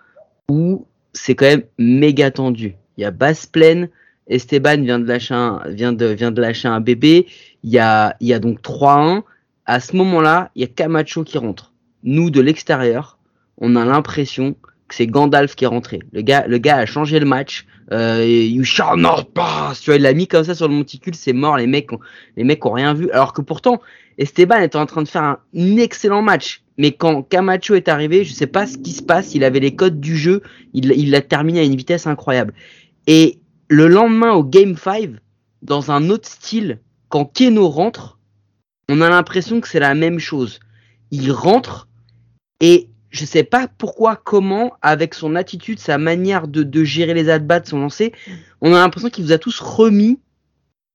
[0.48, 2.74] où c'est quand même méga tendu.
[2.96, 3.88] Il y a basse pleine,
[4.26, 7.26] Esteban vient de lâcher un, vient de, vient de lâcher un bébé,
[7.62, 9.22] il y a, y a donc 3-1.
[9.66, 11.72] À ce moment-là, il y a Camacho qui rentre.
[12.02, 13.18] Nous, de l'extérieur,
[13.58, 14.56] on a l'impression
[14.88, 16.00] que c'est Gandalf qui est rentré.
[16.12, 17.66] Le gars, le gars a changé le match.
[17.92, 19.80] Euh, you shall not pass.
[19.80, 21.56] Tu il l'a mis comme ça sur le monticule, c'est mort.
[21.56, 22.00] Les mecs, ont,
[22.36, 23.10] les mecs ont rien vu.
[23.10, 23.80] Alors que pourtant,
[24.20, 26.62] Esteban était en train de faire un excellent match.
[26.76, 29.34] Mais quand Camacho est arrivé, je sais pas ce qui se passe.
[29.34, 30.42] Il avait les codes du jeu.
[30.74, 32.52] Il l'a terminé à une vitesse incroyable.
[33.06, 35.12] Et le lendemain au Game 5,
[35.62, 38.18] dans un autre style, quand Keno rentre,
[38.90, 40.60] on a l'impression que c'est la même chose.
[41.10, 41.88] Il rentre
[42.60, 47.30] et je sais pas pourquoi, comment, avec son attitude, sa manière de, de gérer les
[47.30, 48.12] at-bats, son lancer,
[48.60, 50.20] on a l'impression qu'il vous a tous remis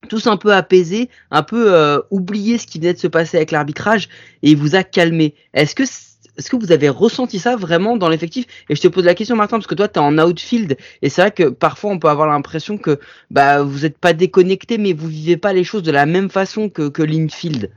[0.05, 3.51] tous un peu apaisés, un peu euh, oublié ce qui venait de se passer avec
[3.51, 4.07] l'arbitrage
[4.43, 5.35] et il vous a calmé.
[5.53, 8.45] Est-ce que est-ce que vous avez ressenti ça vraiment dans l'effectif?
[8.69, 11.09] Et je te pose la question Martin parce que toi tu es en outfield et
[11.09, 12.99] c'est vrai que parfois on peut avoir l'impression que
[13.31, 16.69] bah vous n'êtes pas déconnecté mais vous vivez pas les choses de la même façon
[16.69, 17.71] que que l'infield.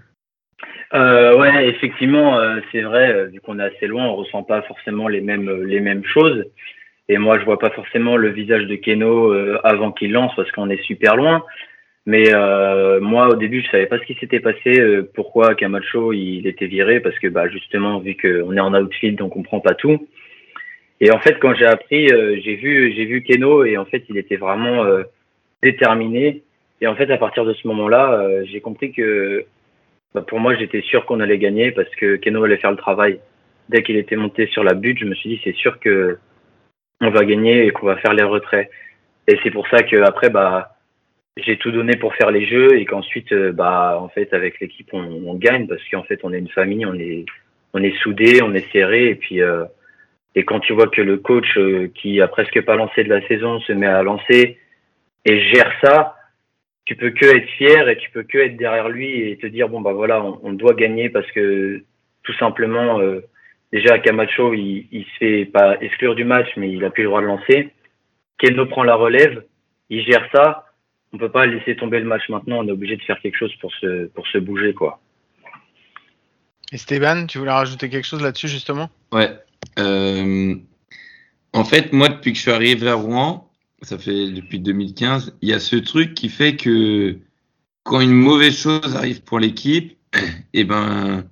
[0.95, 3.13] Euh, ouais, effectivement, euh, c'est vrai.
[3.13, 6.45] Euh, vu qu'on est assez loin, on ressent pas forcément les mêmes les mêmes choses.
[7.11, 9.33] Et moi, je vois pas forcément le visage de Keno
[9.65, 11.43] avant qu'il lance parce qu'on est super loin.
[12.09, 16.15] Mais euh, moi, au début, je savais pas ce qui s'était passé, euh, pourquoi Camacho
[16.15, 19.75] il était viré, parce que bah, justement, vu qu'on est en outfield, on comprend pas
[19.75, 20.09] tout.
[21.03, 24.05] Et en fait, quand j'ai appris, euh, j'ai vu, j'ai vu Keno et en fait,
[24.09, 25.03] il était vraiment euh,
[25.63, 26.43] déterminé.
[26.81, 29.45] Et en fait, à partir de ce moment-là, j'ai compris que
[30.15, 33.21] bah, pour moi, j'étais sûr qu'on allait gagner parce que Keno allait faire le travail.
[33.69, 36.17] Dès qu'il était monté sur la butte, je me suis dit c'est sûr que
[37.03, 38.71] on va gagner et qu'on va faire les retraits.
[39.27, 40.78] Et c'est pour ça que après, bah
[41.45, 44.89] j'ai tout donné pour faire les jeux et qu'ensuite, euh, bah, en fait, avec l'équipe,
[44.93, 47.25] on, on, gagne parce qu'en fait, on est une famille, on est,
[47.73, 49.65] on est soudés, on est serré et puis, euh,
[50.35, 53.27] et quand tu vois que le coach euh, qui a presque pas lancé de la
[53.29, 54.59] saison se met à lancer
[55.25, 56.17] et gère ça,
[56.85, 59.69] tu peux que être fier et tu peux que être derrière lui et te dire
[59.69, 61.83] bon bah voilà, on, doit gagner parce que
[62.23, 62.99] tout simplement,
[63.73, 67.09] déjà Camacho, il, il se fait pas exclure du match, mais il a plus le
[67.11, 67.69] droit de lancer.
[68.39, 69.45] Keno prend la relève,
[69.91, 70.68] il gère ça
[71.13, 72.59] on peut pas laisser tomber le match maintenant.
[72.59, 75.01] On est obligé de faire quelque chose pour se pour se bouger quoi.
[76.73, 78.91] Esteban, tu voulais rajouter quelque chose là-dessus justement?
[79.13, 79.31] Ouais.
[79.79, 80.55] Euh,
[81.55, 83.51] en fait, moi, depuis que je suis arrivé à Rouen,
[83.83, 87.17] ça fait depuis 2015, il y a ce truc qui fait que
[87.85, 89.97] quand une mauvaise chose arrive pour l'équipe,
[90.53, 91.25] eh ben,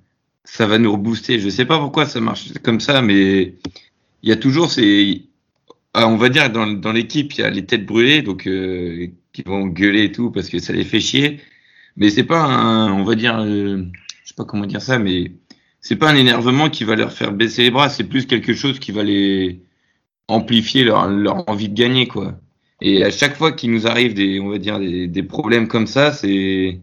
[0.43, 1.39] ça va nous rebooster.
[1.39, 3.53] Je sais pas pourquoi ça marche comme ça, mais
[4.23, 5.27] il y a toujours ces,
[5.93, 9.07] ah, on va dire dans, dans l'équipe, il y a les têtes brûlées, donc euh,
[9.37, 11.39] qui vont gueuler et tout parce que ça les fait chier.
[11.95, 13.83] Mais c'est pas un, on va dire, euh,
[14.23, 15.31] je sais pas comment dire ça, mais
[15.79, 17.89] c'est pas un énervement qui va leur faire baisser les bras.
[17.89, 19.61] C'est plus quelque chose qui va les
[20.27, 22.39] amplifier leur, envie de gagner, quoi.
[22.81, 25.87] Et à chaque fois qu'il nous arrive des, on va dire, des, des problèmes comme
[25.87, 26.79] ça, c'est,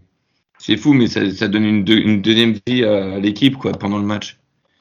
[0.58, 4.38] c'est fou, mais ça, ça donne une deuxième vie à, l'équipe, quoi, pendant le match.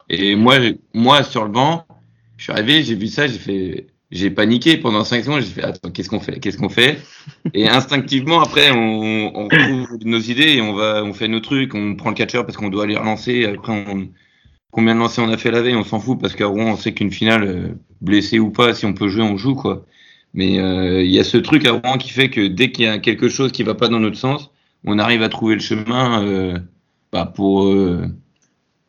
[0.10, 0.58] Et moi,
[0.94, 1.88] moi, sur le banc,
[2.38, 5.42] je suis arrivé, j'ai vu ça, j'ai fait, j'ai paniqué pendant 5 secondes.
[5.42, 6.40] J'ai fait attends, qu'est-ce qu'on fait?
[6.40, 7.00] Qu'est-ce qu'on fait?
[7.54, 11.74] Et instinctivement, après, on, on retrouve nos idées et on va, on fait nos trucs.
[11.74, 13.46] On prend le catcher parce qu'on doit aller relancer.
[13.46, 14.10] Après, on,
[14.72, 16.78] combien de lancers on a fait la veille On s'en fout parce qu'à Rouen, on
[16.78, 17.68] sait qu'une finale, euh,
[18.02, 19.86] blessé ou pas, si on peut jouer, on joue quoi.
[20.36, 22.88] Mais euh, il y a ce truc à Rouen qui fait que dès qu'il y
[22.88, 24.52] a quelque chose qui va pas dans notre sens,
[24.86, 26.60] on arrive à trouver le chemin euh,
[27.12, 27.68] bah, pour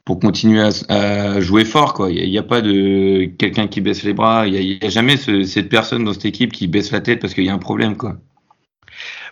[0.05, 1.95] pour continuer à, jouer fort.
[1.95, 2.11] Quoi.
[2.11, 4.47] Il n'y a, pas de quelqu'un qui baisse les bras.
[4.47, 7.45] Il n'y a, jamais cette personne dans cette équipe qui baisse la tête parce qu'il
[7.45, 7.97] y a un problème.
[7.97, 8.17] Quoi.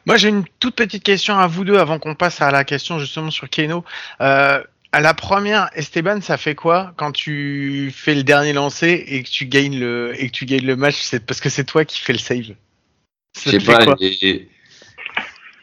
[0.07, 2.99] Moi, j'ai une toute petite question à vous deux avant qu'on passe à la question
[2.99, 3.85] justement sur Keno.
[4.21, 4.63] Euh,
[4.93, 9.29] à la première, Esteban, ça fait quoi quand tu fais le dernier lancer et que
[9.31, 11.01] tu gagnes le et que tu gagnes le match?
[11.01, 12.55] C'est parce que c'est toi qui fais le save.
[13.37, 13.95] Je sais pas.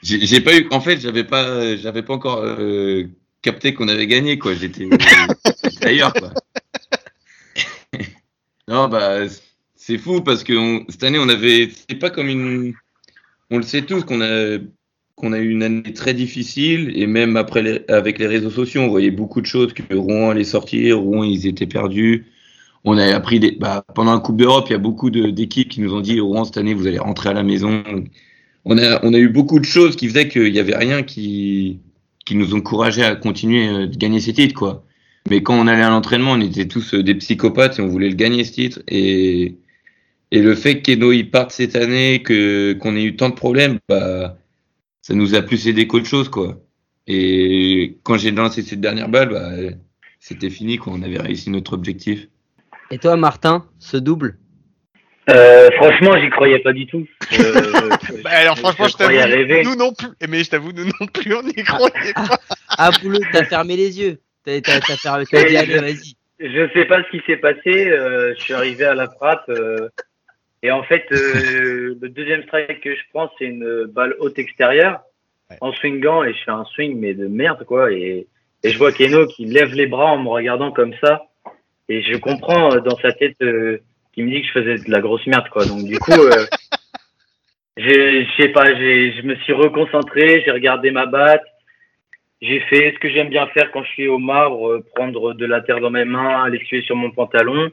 [0.02, 0.68] J'ai pas eu.
[0.72, 3.08] En fait, j'avais pas, j'avais pas encore euh,
[3.42, 4.54] capté qu'on avait gagné, quoi.
[4.54, 4.88] J'étais
[5.82, 6.34] ailleurs, quoi.
[8.68, 9.28] non, bah,
[9.76, 11.70] c'est fou parce que cette année, on avait.
[11.90, 12.74] C'est pas comme une.
[13.52, 14.60] On le sait tous qu'on a
[15.20, 18.88] qu'on a eu une année très difficile et même après avec les réseaux sociaux, on
[18.88, 22.28] voyait beaucoup de choses que Rouen allait sortir, Rouen ils étaient perdus.
[22.86, 25.82] On a appris des, bah, pendant la Coupe d'Europe, il y a beaucoup d'équipes qui
[25.82, 27.84] nous ont dit Rouen cette année vous allez rentrer à la maison.
[28.64, 31.82] On a on a eu beaucoup de choses qui faisaient qu'il y avait rien qui
[32.30, 34.86] qui nous encourageait à continuer euh, de gagner ces titres, quoi.
[35.32, 38.10] Mais quand on allait à l'entraînement, on était tous euh, des psychopathes et on voulait
[38.10, 38.84] le gagner ce titre.
[38.88, 39.58] Et,
[40.30, 43.80] et le fait qu'Eno y parte cette année, que qu'on ait eu tant de problèmes,
[43.90, 44.38] bah,
[45.02, 46.62] ça nous a plus aidé qu'autre chose, quoi.
[47.08, 49.50] Et quand j'ai lancé cette dernière balle, bah,
[50.20, 50.94] c'était fini, quoi.
[50.96, 52.28] On avait réussi notre objectif.
[52.92, 54.38] Et toi, Martin, ce double?
[55.30, 57.06] Euh, franchement, j'y croyais pas du tout.
[57.40, 57.90] Euh,
[58.24, 60.10] bah, alors, franchement, je, t'avoue, nous non plus.
[60.28, 62.38] Mais je t'avoue, nous non plus, on n'y croyait pas.
[62.70, 64.20] ah, Boulot, t'as fermé les yeux.
[64.44, 66.16] T'as, t'as, t'as, t'as dit, allez, vas-y.
[66.40, 67.88] Je sais pas ce qui s'est passé.
[67.88, 69.48] Euh, je suis arrivé à la frappe.
[69.50, 69.90] Euh,
[70.64, 75.02] et en fait, euh, le deuxième strike que je prends, c'est une balle haute extérieure.
[75.62, 77.92] En swingant, et je fais un swing, mais de merde, quoi.
[77.92, 78.28] Et,
[78.64, 81.26] et je vois Keno qui lève les bras en me regardant comme ça.
[81.88, 83.38] Et je comprends dans sa tête
[84.20, 85.66] qui me dit que je faisais de la grosse merde, quoi.
[85.66, 86.46] Donc, du coup, euh,
[87.78, 91.46] je sais pas, je me suis reconcentré, j'ai regardé ma batte,
[92.42, 95.46] j'ai fait ce que j'aime bien faire quand je suis au marbre, euh, prendre de
[95.46, 97.72] la terre dans mes mains, l'essuyer sur mon pantalon.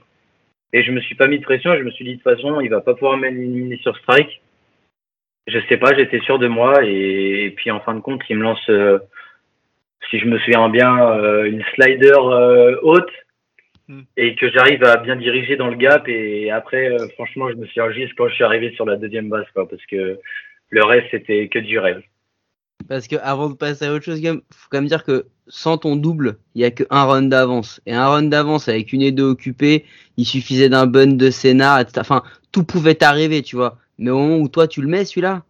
[0.72, 2.60] Et je me suis pas mis de pression, je me suis dit de toute façon,
[2.60, 4.40] il va pas pouvoir m'éliminer sur strike.
[5.48, 8.42] Je sais pas, j'étais sûr de moi et, puis en fin de compte, il me
[8.42, 8.98] lance, euh,
[10.10, 12.12] si je me souviens bien, euh, une slider
[12.82, 13.10] haute
[13.88, 14.02] Hmm.
[14.16, 16.08] et que j'arrive à bien diriger dans le gap.
[16.08, 19.28] Et après, euh, franchement, je me suis juste quand je suis arrivé sur la deuxième
[19.28, 20.18] base, quoi, parce que
[20.70, 22.02] le reste, c'était que du rêve.
[22.88, 25.78] Parce que avant de passer à autre chose, il faut quand même dire que sans
[25.78, 27.80] ton double, il y a qu'un run d'avance.
[27.86, 29.84] Et un run d'avance avec une et deux occupée,
[30.16, 33.78] il suffisait d'un bun de Sénat, enfin, tout pouvait arriver, tu vois.
[33.98, 35.44] Mais au moment où toi tu le mets, celui-là,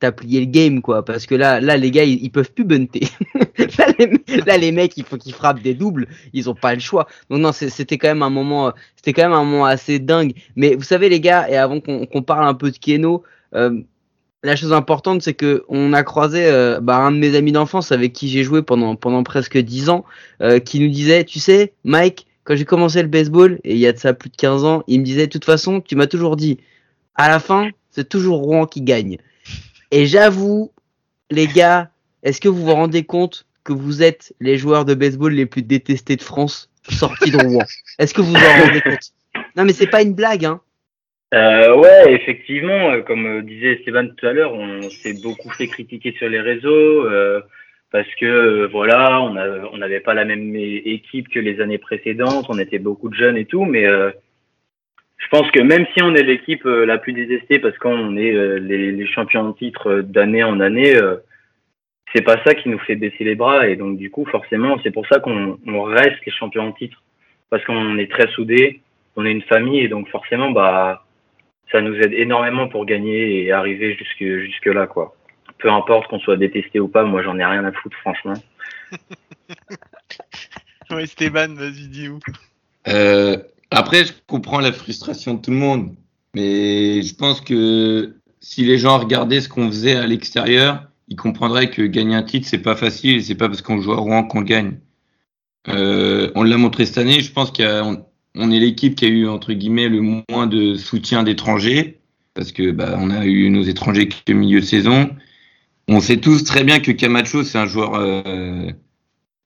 [0.00, 1.04] t'as plié le game quoi.
[1.04, 3.08] Parce que là là les gars ils, peuvent plus bunter.
[4.46, 6.08] Là, les, mecs il faut qu'ils frappent des doubles.
[6.32, 7.06] Ils ont pas le choix.
[7.30, 10.34] Donc non c'était quand même un moment c'était quand même un moment assez dingue.
[10.56, 13.22] Mais vous savez les gars et avant qu'on parle un peu de Keno
[13.54, 13.80] euh,
[14.42, 17.92] la chose importante c'est que on a croisé euh, bah, un de mes amis d'enfance
[17.92, 20.04] avec qui j'ai joué pendant pendant presque dix ans
[20.42, 23.86] euh, qui nous disait tu sais Mike quand j'ai commencé le baseball et il y
[23.86, 26.06] a de ça plus de 15 ans il me disait de toute façon tu m'as
[26.06, 26.58] toujours dit
[27.14, 29.18] à la fin c'est toujours Rouen qui gagne
[29.90, 30.72] et j'avoue,
[31.30, 31.90] les gars,
[32.22, 35.62] est-ce que vous vous rendez compte que vous êtes les joueurs de baseball les plus
[35.62, 37.64] détestés de France sortis de Rouen
[37.98, 39.12] Est-ce que vous vous en rendez compte?
[39.56, 40.60] Non, mais c'est pas une blague, hein.
[41.34, 45.66] Euh, ouais, effectivement, euh, comme euh, disait Stéphane tout à l'heure, on s'est beaucoup fait
[45.66, 47.06] critiquer sur les réseaux
[47.90, 52.78] parce que voilà, on n'avait pas la même équipe que les années précédentes, on était
[52.78, 53.86] beaucoup de jeunes et tout, mais
[55.18, 58.34] je pense que même si on est l'équipe euh, la plus détestée parce qu'on est
[58.34, 61.16] euh, les, champions en titre d'année en année, euh,
[62.14, 64.90] c'est pas ça qui nous fait baisser les bras et donc du coup forcément c'est
[64.90, 67.02] pour ça qu'on reste les champions en titre
[67.50, 68.82] parce qu'on est très soudés,
[69.16, 71.04] on est une famille et donc forcément bah
[71.72, 75.14] ça nous aide énormément pour gagner et arriver jusque jusque là quoi.
[75.58, 78.34] Peu importe qu'on soit détesté ou pas, moi j'en ai rien à foutre franchement.
[80.90, 82.18] ouais Stéban, vas-y dis où.
[82.88, 83.38] Euh,
[83.70, 85.94] après, je comprends la frustration de tout le monde,
[86.34, 91.70] mais je pense que si les gens regardaient ce qu'on faisait à l'extérieur, ils comprendraient
[91.70, 94.42] que gagner un titre, c'est pas facile, c'est pas parce qu'on joue à Rouen qu'on
[94.42, 94.78] gagne.
[95.68, 98.04] Euh, on l'a montré cette année, je pense qu'on
[98.36, 102.00] on est l'équipe qui a eu entre guillemets le moins de soutien d'étrangers
[102.34, 105.10] parce que bah, on a eu nos étrangers que milieu de saison.
[105.88, 108.70] On sait tous très bien que Camacho c'est un joueur euh,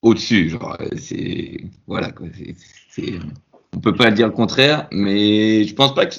[0.03, 2.27] au-dessus, genre c'est voilà quoi,
[2.91, 3.13] c'est
[3.77, 6.17] on peut pas dire le contraire, mais je pense pas que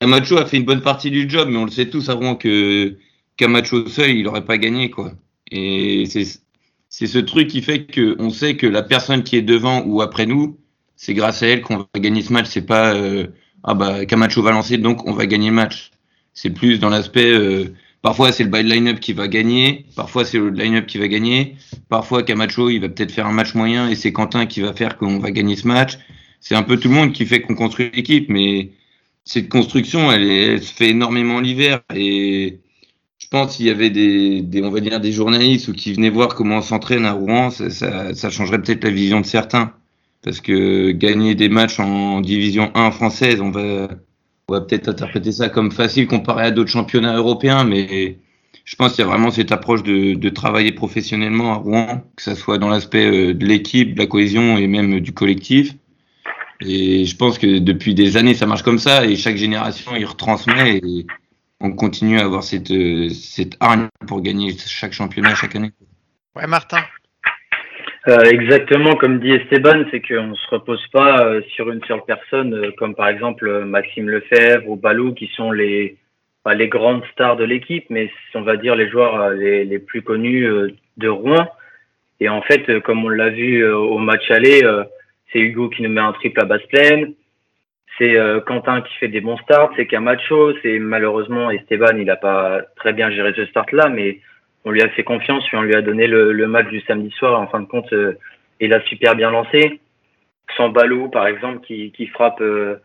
[0.00, 2.96] Camacho a fait une bonne partie du job, mais on le sait tous avant que
[3.36, 5.12] Camacho seul, il n'aurait pas gagné, quoi.
[5.50, 9.82] Et c'est ce truc qui fait que on sait que la personne qui est devant
[9.84, 10.58] ou après nous,
[10.96, 12.46] c'est grâce à elle qu'on va gagner ce match.
[12.48, 13.26] C'est pas euh,
[13.64, 15.90] ah bah Camacho va lancer donc on va gagner le match.
[16.34, 20.38] C'est plus dans l'aspect euh, parfois c'est le bad line-up qui va gagner, parfois c'est
[20.38, 21.56] le line-up qui va gagner,
[21.88, 24.96] parfois Camacho il va peut-être faire un match moyen et c'est Quentin qui va faire
[24.96, 25.98] qu'on va gagner ce match.
[26.40, 28.72] C'est un peu tout le monde qui fait qu'on construit l'équipe, mais
[29.24, 32.60] cette construction elle, elle se fait énormément l'hiver et
[33.18, 36.10] je pense qu'il y avait des, des, on va dire des journalistes ou qui venaient
[36.10, 39.74] voir comment on s'entraîne à Rouen, ça, ça, ça changerait peut-être la vision de certains
[40.22, 43.88] parce que gagner des matchs en division 1 française, on va,
[44.48, 48.18] on va peut-être interpréter ça comme facile comparé à d'autres championnats européens, mais
[48.64, 52.22] je pense qu'il y a vraiment cette approche de, de, travailler professionnellement à Rouen, que
[52.22, 55.74] ce soit dans l'aspect euh, de l'équipe, de la cohésion et même du collectif.
[56.60, 60.04] Et je pense que depuis des années, ça marche comme ça, et chaque génération, il
[60.04, 61.06] retransmet, et
[61.60, 65.72] on continue à avoir cette, euh, cette hargne pour gagner chaque championnat chaque année.
[66.36, 66.82] Ouais, Martin,
[68.08, 72.02] euh, exactement comme dit Esteban, c'est qu'on ne se repose pas euh, sur une seule
[72.06, 75.98] personne, euh, comme par exemple Maxime Lefebvre ou Balou, qui sont les,
[76.42, 80.00] bah, les grandes stars de l'équipe, mais on va dire les joueurs les, les, plus
[80.00, 80.48] connus
[80.96, 81.46] de Rouen.
[82.20, 84.62] Et en fait, comme on l'a vu au match aller,
[85.32, 87.14] c'est Hugo qui nous met un triple à basse pleine,
[87.98, 88.16] c'est
[88.46, 92.94] Quentin qui fait des bons starts, c'est Camacho, c'est malheureusement Esteban, il n'a pas très
[92.94, 94.20] bien géré ce start-là, mais
[94.64, 97.40] on lui a fait confiance, puis on lui a donné le, match du samedi soir.
[97.40, 98.18] En fin de compte, euh,
[98.60, 99.80] il a super bien lancé.
[100.56, 102.76] Sans Balou, par exemple, qui, qui frappe euh,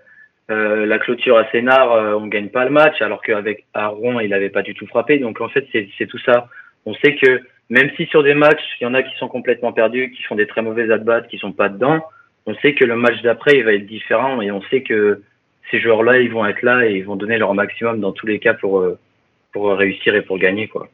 [0.51, 4.29] euh, la clôture à Sénard, euh, on gagne pas le match, alors qu'avec Rouen, il
[4.29, 5.19] n'avait pas du tout frappé.
[5.19, 6.47] Donc en fait, c'est tout ça.
[6.85, 9.73] On sait que même si sur des matchs, il y en a qui sont complètement
[9.73, 12.05] perdus, qui font des très mauvais at-bats, qui sont pas dedans,
[12.45, 15.23] on sait que le match d'après, il va être différent et on sait que
[15.71, 18.39] ces joueurs-là, ils vont être là et ils vont donner leur maximum dans tous les
[18.39, 18.99] cas pour, euh,
[19.51, 20.89] pour réussir et pour gagner, quoi.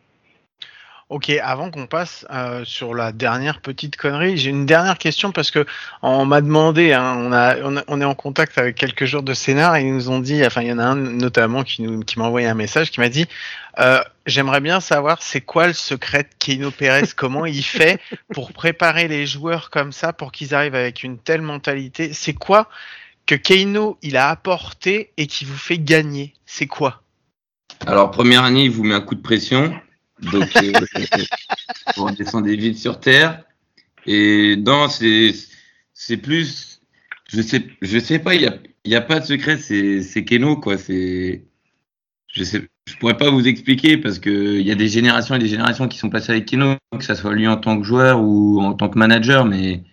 [1.12, 5.52] Ok, avant qu'on passe euh, sur la dernière petite connerie, j'ai une dernière question parce
[5.52, 5.66] que
[6.02, 9.22] on m'a demandé, hein, on, a, on, a, on, est en contact avec quelques joueurs
[9.22, 11.82] de scénar et ils nous ont dit, enfin il y en a un notamment qui,
[11.82, 13.28] nous, qui m'a envoyé un message qui m'a dit,
[13.80, 18.00] euh, j'aimerais bien savoir c'est quoi le secret de Keino Pérez, comment il fait
[18.34, 22.14] pour préparer les joueurs comme ça pour qu'ils arrivent avec une telle mentalité?
[22.14, 22.70] C'est quoi
[23.26, 26.36] que Keino il a apporté et qui vous fait gagner?
[26.46, 27.02] C'est quoi?
[27.86, 29.74] Alors première année, il vous met un coup de pression.
[30.22, 30.50] Donc,
[31.98, 33.44] on descend des vides sur Terre.
[34.06, 36.82] Et non, c'est, plus,
[37.30, 38.56] je sais, je sais pas, il y a,
[38.86, 40.76] y a pas de secret, c'est, Keno, quoi.
[40.78, 45.40] Je sais, je pourrais pas vous expliquer parce que il y a des générations et
[45.40, 48.22] des générations qui sont passées avec Keno, que ça soit lui en tant que joueur
[48.22, 49.84] ou en tant que manager, mais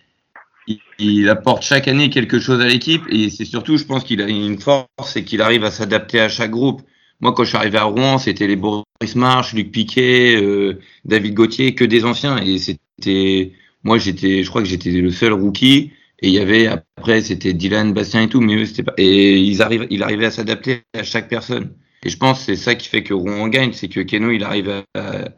[0.99, 4.27] il, apporte chaque année quelque chose à l'équipe et c'est surtout, je pense qu'il a
[4.27, 6.81] une force, c'est qu'il arrive à s'adapter à chaque groupe.
[7.21, 11.33] Moi, quand je suis arrivé à Rouen, c'était les Boris March, Luc Piquet, euh, David
[11.33, 12.37] Gauthier, que des anciens.
[12.41, 13.53] Et c'était,
[13.83, 15.91] moi, j'étais, je crois que j'étais le seul rookie.
[16.21, 18.93] Et il y avait après, c'était Dylan, Bastien et tout, mais eux, c'était pas.
[18.97, 21.73] Et ils arrivent, il arrivait à s'adapter à chaque personne.
[22.03, 24.43] Et je pense que c'est ça qui fait que Rouen gagne, c'est que Keno, il
[24.43, 25.29] arrive à,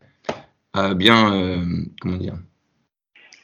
[0.73, 1.65] à bien, euh,
[1.99, 2.35] comment dire,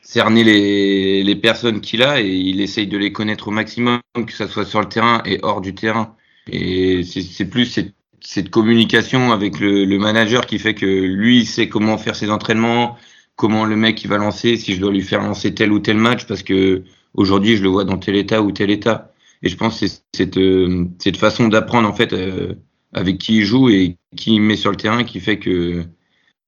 [0.02, 4.32] cerner les, les personnes qu'il a et il essaye de les connaître au maximum, que
[4.34, 6.16] ça soit sur le terrain et hors du terrain.
[6.50, 7.94] Et c'est plus cette
[8.28, 12.30] cette communication avec le, le, manager qui fait que lui il sait comment faire ses
[12.30, 12.98] entraînements,
[13.38, 15.96] comment le mec il va lancer, si je dois lui faire lancer tel ou tel
[15.96, 19.14] match parce que aujourd'hui je le vois dans tel état ou tel état.
[19.44, 22.56] Et je pense que c'est cette, euh, cette façon d'apprendre en fait euh,
[22.92, 25.86] avec qui il joue et qui il met sur le terrain qui fait que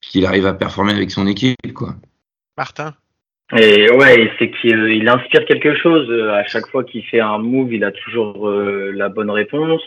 [0.02, 1.96] qu'il arrive à performer avec son équipe quoi.
[2.58, 2.94] Martin?
[3.56, 6.12] Et ouais, c'est qu'il inspire quelque chose.
[6.30, 9.82] À chaque fois qu'il fait un move, il a toujours euh, la bonne réponse.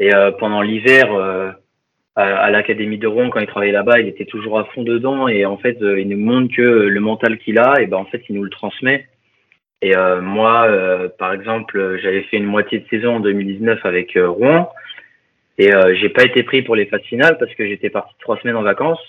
[0.00, 1.50] Et euh, pendant l'hiver, euh,
[2.18, 5.28] à, à l'académie de Rouen, quand il travaillait là-bas, il était toujours à fond dedans.
[5.28, 8.06] Et en fait, euh, il nous montre que le mental qu'il a, et ben en
[8.06, 9.06] fait, il nous le transmet.
[9.82, 14.18] Et euh, moi, euh, par exemple, j'avais fait une moitié de saison en 2019 avec
[14.20, 14.68] Rouen,
[15.58, 18.54] et j'ai pas été pris pour les phases finales parce que j'étais parti trois semaines
[18.54, 19.00] en vacances.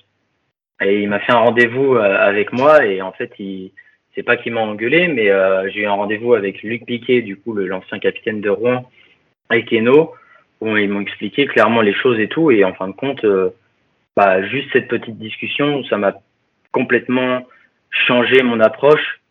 [0.81, 3.71] Et il m'a fait un rendez-vous avec moi, et en fait, il
[4.15, 5.29] c'est pas qu'il m'a engueulé, mais
[5.71, 8.89] j'ai eu un rendez-vous avec Luc Piquet, du coup, l'ancien capitaine de Rouen,
[9.53, 10.13] et Keno,
[10.61, 12.51] où ils m'ont expliqué clairement les choses et tout.
[12.51, 13.49] Et en fin de compte, euh,
[14.15, 16.13] bah, juste cette petite discussion, ça m'a
[16.71, 17.45] complètement
[17.89, 19.21] changé mon approche.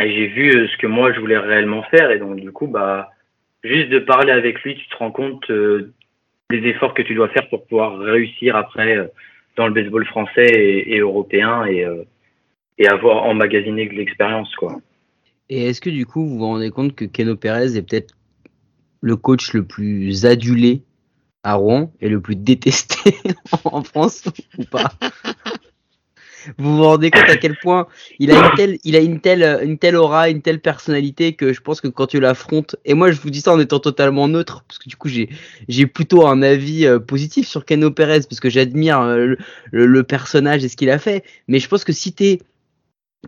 [0.00, 2.10] Et j'ai vu euh, ce que moi je voulais réellement faire.
[2.10, 3.10] Et donc, du coup, bah,
[3.64, 5.92] juste de parler avec lui, tu te rends compte euh,
[6.50, 9.10] des efforts que tu dois faire pour pouvoir réussir après
[9.56, 11.84] dans le baseball français et, européen et,
[12.78, 14.76] et avoir emmagasiné de l'expérience, quoi.
[15.48, 18.14] Et est-ce que du coup vous vous rendez compte que Keno Perez est peut-être
[19.00, 20.82] le coach le plus adulé
[21.42, 23.16] à Rouen est le plus détesté
[23.64, 24.24] en France
[24.58, 24.92] ou pas.
[26.58, 27.86] Vous vous rendez compte à quel point
[28.18, 31.52] il a une telle, il a une telle, une telle aura, une telle personnalité que
[31.52, 34.28] je pense que quand tu l'affrontes, et moi je vous dis ça en étant totalement
[34.28, 35.28] neutre, parce que du coup j'ai,
[35.68, 39.34] j'ai plutôt un avis euh, positif sur Keno Perez parce que j'admire euh,
[39.72, 42.38] le, le, personnage et ce qu'il a fait, mais je pense que si t'es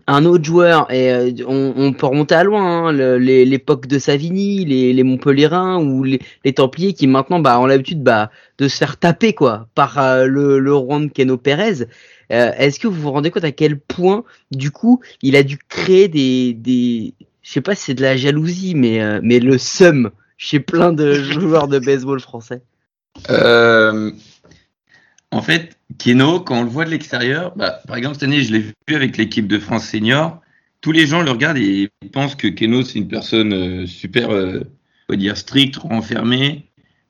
[0.07, 4.65] un autre joueur, et euh, on, on, peut remonter à loin, hein, l'époque de Savigny,
[4.65, 8.77] les, les Montpellierins ou les, les, Templiers qui maintenant bah, ont l'habitude bah, de se
[8.77, 11.85] faire taper quoi par euh, le, le de Keno Pérez.
[12.31, 15.57] Euh, Est-ce que vous vous rendez compte à quel point, du coup, il a dû
[15.57, 19.57] créer des, des je sais pas si c'est de la jalousie, mais, euh, mais le
[19.57, 22.61] seum chez plein de joueurs de baseball français?
[23.29, 24.11] Euh,
[25.31, 28.53] En fait, Keno, quand on le voit de l'extérieur, bah, par exemple, cette année, je
[28.53, 30.39] l'ai vu avec l'équipe de France senior.
[30.81, 34.61] Tous les gens le regardent et pensent que Keno, c'est une personne euh, super, euh,
[35.09, 36.65] on va dire, stricte, renfermée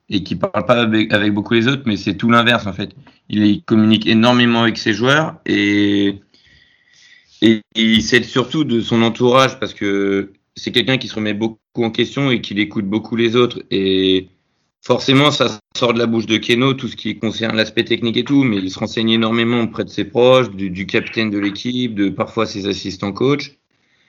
[0.09, 2.91] et qui parle pas avec, beaucoup les autres, mais c'est tout l'inverse, en fait.
[3.29, 6.19] Il, il, communique énormément avec ses joueurs et,
[7.41, 11.59] et il s'aide surtout de son entourage parce que c'est quelqu'un qui se remet beaucoup
[11.77, 13.61] en question et qui écoute beaucoup les autres.
[13.69, 14.29] Et
[14.81, 18.23] forcément, ça sort de la bouche de Keno, tout ce qui concerne l'aspect technique et
[18.23, 21.95] tout, mais il se renseigne énormément auprès de ses proches, du, du capitaine de l'équipe,
[21.95, 23.57] de parfois ses assistants coach.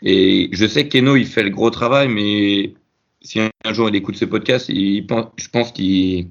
[0.03, 2.75] Et je sais que Keno, il fait le gros travail, mais
[3.21, 6.29] si un jour il écoute ce podcast, il pense, je pense qu'il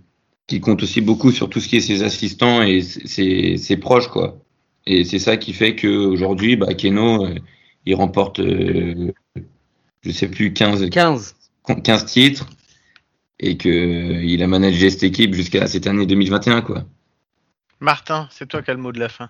[0.47, 4.07] qu compte aussi beaucoup sur tout ce qui est ses assistants et ses, ses proches,
[4.07, 4.39] quoi.
[4.87, 7.27] Et c'est ça qui fait qu'aujourd'hui, bah, Keno,
[7.85, 9.11] il remporte, euh,
[10.01, 11.35] je sais plus, 15, 15.
[11.83, 12.49] 15 titres
[13.39, 16.61] et qu'il a managé cette équipe jusqu'à cette année 2021.
[16.61, 16.83] Quoi.
[17.79, 19.29] Martin, c'est toi qui as le mot de la fin.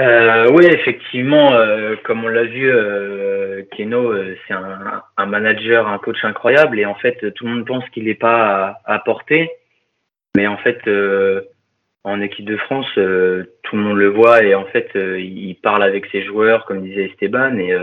[0.00, 4.14] Euh, oui, effectivement, euh, comme on l'a vu, euh, Keno,
[4.46, 8.04] c'est un, un, manager, un coach incroyable, et en fait, tout le monde pense qu'il
[8.04, 9.50] n'est pas à, à, portée,
[10.36, 10.88] mais en fait,
[12.04, 16.06] en équipe de France, tout le monde le voit, et en fait, il parle avec
[16.12, 17.74] ses joueurs, comme disait Esteban, et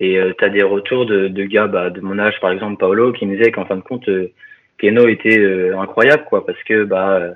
[0.00, 3.12] et euh, tu as des retours de, gars bah, de mon âge, par exemple Paolo,
[3.12, 4.32] qui me disait qu'en fin de compte, euh,
[4.78, 7.32] Keno était euh, incroyable, quoi, parce que bah, euh,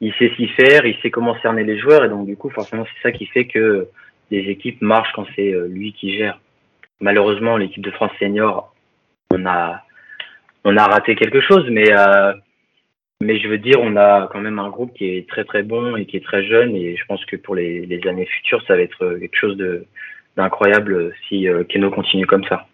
[0.00, 2.84] il sait s'y faire, il sait comment cerner les joueurs, et donc du coup, forcément,
[2.84, 3.88] c'est ça qui fait que
[4.30, 6.38] les équipes marchent quand c'est euh, lui qui gère.
[7.00, 8.74] Malheureusement, l'équipe de France senior,
[9.30, 9.82] on a,
[10.64, 11.90] on a raté quelque chose, mais
[13.20, 15.96] mais je veux dire, on a quand même un groupe qui est très très bon
[15.96, 18.82] et qui est très jeune, et je pense que pour les années futures, ça va
[18.82, 19.86] être quelque chose de
[20.36, 22.66] d'incroyable si euh, Keno continue comme ça.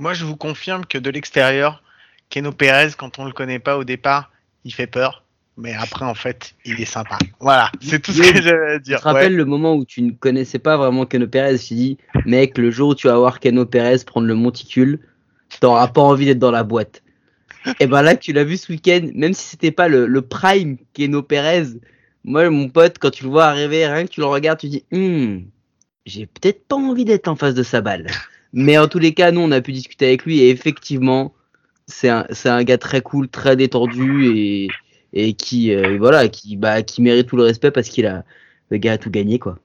[0.00, 1.82] Moi, je vous confirme que de l'extérieur,
[2.30, 4.30] Keno Pérez, quand on le connaît pas au départ,
[4.64, 5.22] il fait peur.
[5.58, 7.18] Mais après, en fait, il est sympa.
[7.40, 8.98] Voilà, c'est tout ce que j'avais à dire.
[8.98, 9.38] Tu te rappelles ouais.
[9.38, 12.90] le moment où tu ne connaissais pas vraiment Keno Pérez Tu dis, mec, le jour
[12.90, 15.00] où tu vas voir Keno Pérez prendre le monticule,
[15.60, 17.02] t'auras pas envie d'être dans la boîte.
[17.80, 20.76] Et ben là, tu l'as vu ce week-end, même si c'était pas le, le, prime
[20.92, 21.64] Keno Pérez,
[22.22, 24.84] moi, mon pote, quand tu le vois arriver, rien que tu le regardes, tu dis,
[24.92, 25.44] hum,
[26.06, 28.06] j'ai peut-être pas envie d'être en face de sa balle.
[28.52, 31.34] Mais en tous les cas, nous, on a pu discuter avec lui et effectivement,
[31.86, 34.68] c'est un, c'est un gars très cool, très détendu et,
[35.12, 38.24] et qui, euh, voilà, qui, bah, qui mérite tout le respect parce qu'il a,
[38.70, 39.58] le gars a tout gagné, quoi.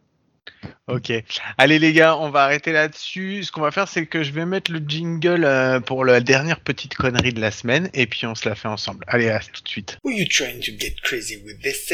[0.87, 1.11] Ok.
[1.57, 3.43] Allez les gars, on va arrêter là-dessus.
[3.43, 6.59] Ce qu'on va faire, c'est que je vais mettre le jingle euh, pour la dernière
[6.59, 9.05] petite connerie de la semaine et puis on se la fait ensemble.
[9.07, 9.97] Allez, à tout de suite.
[10.03, 11.61] You trying to get crazy with?
[11.61, 11.91] This?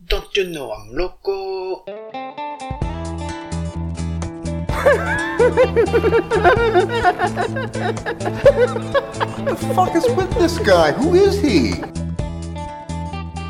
[0.00, 1.84] Don't you know I'm loco?
[8.28, 10.92] The fuck is with this guy?
[10.92, 11.74] Who is he?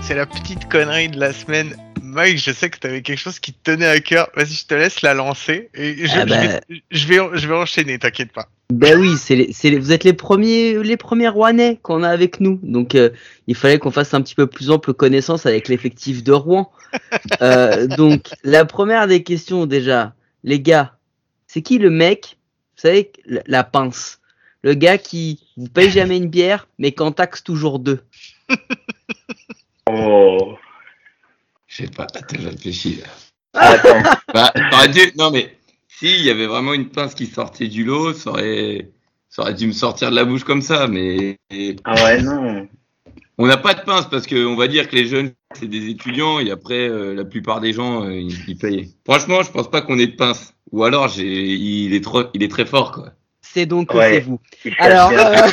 [0.02, 1.74] C'est la petite connerie de la semaine.
[2.02, 4.30] Mike, je sais que tu avais quelque chose qui te tenait à cœur.
[4.34, 5.68] Vas-y, je te laisse la lancer.
[5.74, 6.36] Et je, Ah bah.
[6.42, 6.60] je, vais,
[6.90, 8.48] je, vais, je vais enchaîner, t'inquiète pas.
[8.72, 12.08] Ben oui, c'est les, c'est les- vous êtes les premiers, les premiers Rouennais qu'on a
[12.08, 12.58] avec nous.
[12.62, 13.10] Donc, euh,
[13.46, 16.70] il fallait qu'on fasse un petit peu plus ample connaissance avec l'effectif de Rouen.
[17.42, 20.14] Euh, donc, la première des questions déjà,
[20.44, 20.94] les gars,
[21.48, 22.38] c'est qui le mec,
[22.76, 24.20] vous savez, la, la pince,
[24.62, 28.00] le gars qui vous paye jamais une bière, mais qu'en taxe toujours deux.
[29.90, 30.58] Oh.
[31.66, 33.00] Je sais pas, attends, je réfléchis.
[33.54, 33.72] là.
[33.72, 34.02] Attends.
[34.34, 34.52] Bah,
[34.86, 35.56] dû, non mais,
[35.88, 38.90] si, il y avait vraiment une pince qui sortait du lot, ça aurait,
[39.30, 41.38] ça aurait dû me sortir de la bouche comme ça, mais
[41.84, 42.68] Ah ouais, non.
[43.38, 46.40] On n'a pas de pince parce qu'on va dire que les jeunes, c'est des étudiants
[46.40, 48.94] et après, euh, la plupart des gens, euh, ils, ils payent.
[49.04, 50.54] Franchement, je pense pas qu'on ait de pince.
[50.72, 53.12] Ou alors, j'ai, il est trop, il est très fort, quoi.
[53.40, 54.14] C'est donc Ouais.
[54.14, 54.40] c'est vous.
[54.78, 55.34] Alors, euh,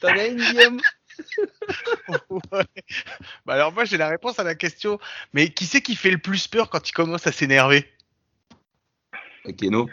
[0.00, 0.80] t'en as une Guillaume?
[2.28, 2.64] Ouais.
[3.46, 4.98] Bah alors moi j'ai la réponse à la question.
[5.32, 7.88] Mais qui c'est qui fait le plus peur quand il commence à s'énerver?
[9.44, 9.86] Ok, non.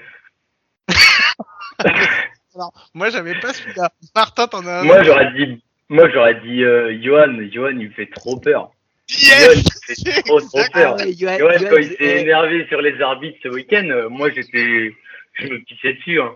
[2.55, 3.89] Alors, moi, j'avais pas celui-là.
[4.15, 4.83] Martin, t'en as un.
[4.83, 7.37] Moi, j'aurais dit, moi, j'aurais dit euh, Johan.
[7.51, 8.71] Johan, il me fait trop peur.
[9.07, 9.63] Johan, Yes
[9.97, 10.95] il me fait trop, trop peur.
[10.99, 14.09] Ah ouais, Johan- Johan, Johan, quand il s'est énervé sur les arbitres ce week-end, euh,
[14.09, 14.93] moi, j'étais,
[15.33, 16.21] je me pissais dessus.
[16.21, 16.35] Hein.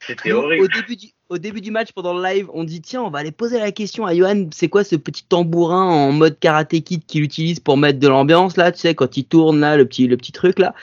[0.00, 0.64] C'était horrible.
[0.64, 3.18] au début du au début du match pendant le live, on dit tiens, on va
[3.18, 7.04] aller poser la question à Johan, c'est quoi ce petit tambourin en mode karaté kid
[7.06, 10.06] qu'il utilise pour mettre de l'ambiance là, tu sais quand il tourne là, le petit
[10.06, 10.74] le petit truc là.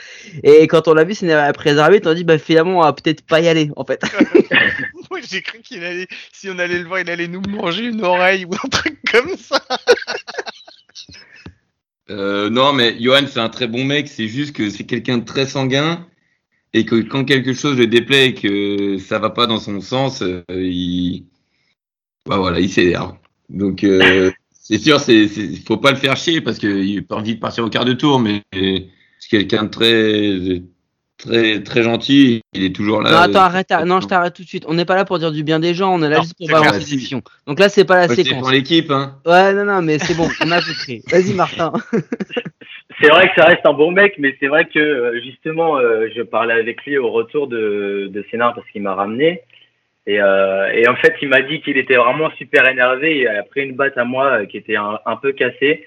[0.43, 3.23] Et quand on l'a vu après les arbitres, on dit bah finalement on va peut-être
[3.25, 4.01] pas y aller en fait.
[5.11, 8.03] Moi, j'ai cru qu'il allait, si on allait le voir, il allait nous manger une
[8.03, 9.61] oreille ou un truc comme ça.
[12.09, 14.07] Euh, non, mais Johan, c'est un très bon mec.
[14.07, 16.05] C'est juste que c'est quelqu'un de très sanguin
[16.75, 20.21] et que quand quelque chose le déplaît et que ça va pas dans son sens,
[20.21, 21.23] euh, il,
[22.27, 23.15] bah voilà, il s'énerve.
[23.47, 25.27] Donc euh, c'est sûr, c'est,
[25.65, 28.19] faut pas le faire chier parce qu'il a envie de partir au quart de tour,
[28.19, 30.63] mais c'est quelqu'un de très,
[31.17, 32.41] très, très gentil.
[32.53, 33.11] Il est toujours là.
[33.11, 34.65] non attends arrête, arrête, non je t'arrête tout de suite.
[34.67, 36.37] On n'est pas là pour dire du bien des gens, on est là Non, juste
[36.37, 37.21] pour c'est balancer des.
[37.47, 38.39] Donc là c'est pas la c'est séquence.
[38.41, 39.15] pour l'équipe, hein.
[39.25, 41.01] Ouais non non mais c'est bon, on a compris.
[41.11, 41.73] Vas-y Martin.
[43.01, 46.07] C'est vrai que ça reste un bon mec, mais c'est vrai que euh, justement, euh,
[46.15, 49.41] je parlais avec lui au retour de, de Sénat parce qu'il m'a ramené.
[50.07, 53.21] Et, euh, et en fait, il m'a dit qu'il était vraiment super énervé.
[53.21, 55.85] Il a pris une batte à moi euh, qui était un, un peu cassée.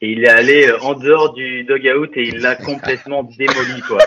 [0.00, 3.98] Et il est allé euh, en dehors du dugout et il l'a complètement démoli, quoi.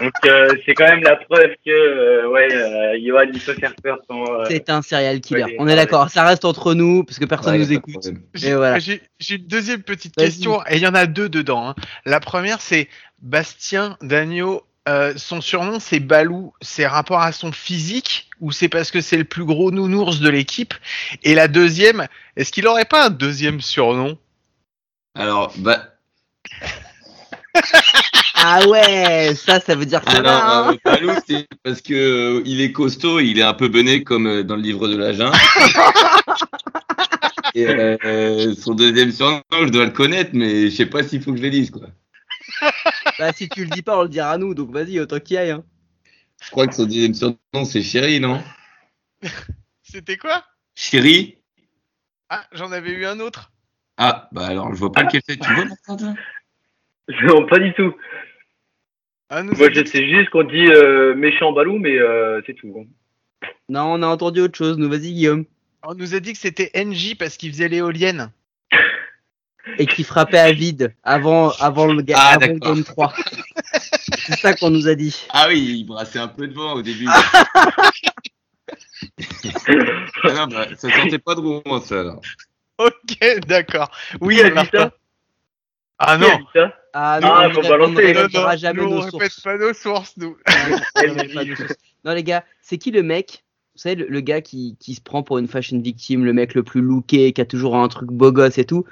[0.00, 3.74] Donc, euh, c'est quand même la preuve que, euh, ouais, euh, Johan, il peut faire
[3.82, 4.24] peur sans.
[4.24, 5.44] euh, C'est un serial killer.
[5.44, 5.76] ouais, On est ouais.
[5.76, 8.08] d'accord, ça reste entre nous parce que personne Ouais, nous écoute.
[8.34, 8.78] J'ai voilà.
[8.80, 11.68] j'ai- j'ai une deuxième petite question, et il y en a deux dedans.
[11.68, 11.74] hein.
[12.04, 12.88] La première, c'est
[13.22, 14.62] Bastien Dagno.
[14.88, 16.52] euh, son surnom, c'est Balou.
[16.60, 20.28] C'est rapport à son physique ou c'est parce que c'est le plus gros nounours de
[20.28, 20.74] l'équipe?
[21.24, 22.06] Et la deuxième,
[22.36, 24.16] est-ce qu'il aurait pas un deuxième surnom?
[25.16, 25.88] Alors, bah,
[28.48, 30.72] Ah ouais, ça ça veut dire que Alors, là, hein.
[30.72, 34.28] euh, Balou, c'est parce que euh, il est costaud, il est un peu bené comme
[34.28, 35.36] euh, dans le livre de la jungle.
[37.56, 41.32] Et euh, son deuxième surnom, je dois le connaître, mais je sais pas s'il faut
[41.32, 41.88] que je le dise, quoi.
[43.18, 45.34] Bah si tu le dis pas, on le dira à nous, donc vas-y, autant qu'il
[45.34, 45.50] y aille.
[45.50, 45.64] Hein.
[46.40, 48.40] Je crois que son deuxième surnom, c'est Chéri, non?
[49.82, 50.44] C'était quoi?
[50.76, 51.38] Chéri
[52.28, 53.50] Ah, j'en avais eu un autre.
[53.96, 55.36] Ah, bah alors, je vois pas lequel c'est.
[55.36, 56.14] Tu vois, Martin, toi?
[57.22, 57.94] Non, pas du tout.
[59.28, 62.86] Ah, nous Moi, je sais juste qu'on dit euh, méchant balou, mais euh, c'est tout.
[63.68, 65.44] Non, on a entendu autre chose, nous vas-y Guillaume.
[65.82, 68.30] On nous a dit que c'était NJ parce qu'il faisait l'éolienne.
[69.78, 72.74] Et qui frappait à vide avant, avant, le, ga- Ah, avant le d'accord.
[72.76, 73.12] game 3.
[73.72, 75.26] C'est ça qu'on nous a dit.
[75.30, 77.06] Ah oui, il brassait un peu de vent au début.
[80.24, 82.00] Ah non, bah, ça sentait pas de bon, ça.
[82.00, 82.20] alors.
[82.78, 83.90] Ok, d'accord.
[84.20, 84.92] Oui, a dit ça?
[85.98, 86.38] Ah Qui a non.
[86.38, 86.74] dit ça?
[86.92, 89.40] Ah, Ah, on ne non, jamais nous, nos on répète sources.
[89.40, 90.36] pas nos sources, nous.
[92.04, 93.44] Non les gars, c'est qui le mec?
[93.74, 96.54] Vous savez, le, le gars qui, qui se prend pour une fashion victime, le mec
[96.54, 98.84] le plus looké, qui a toujours un truc beau gosse et tout.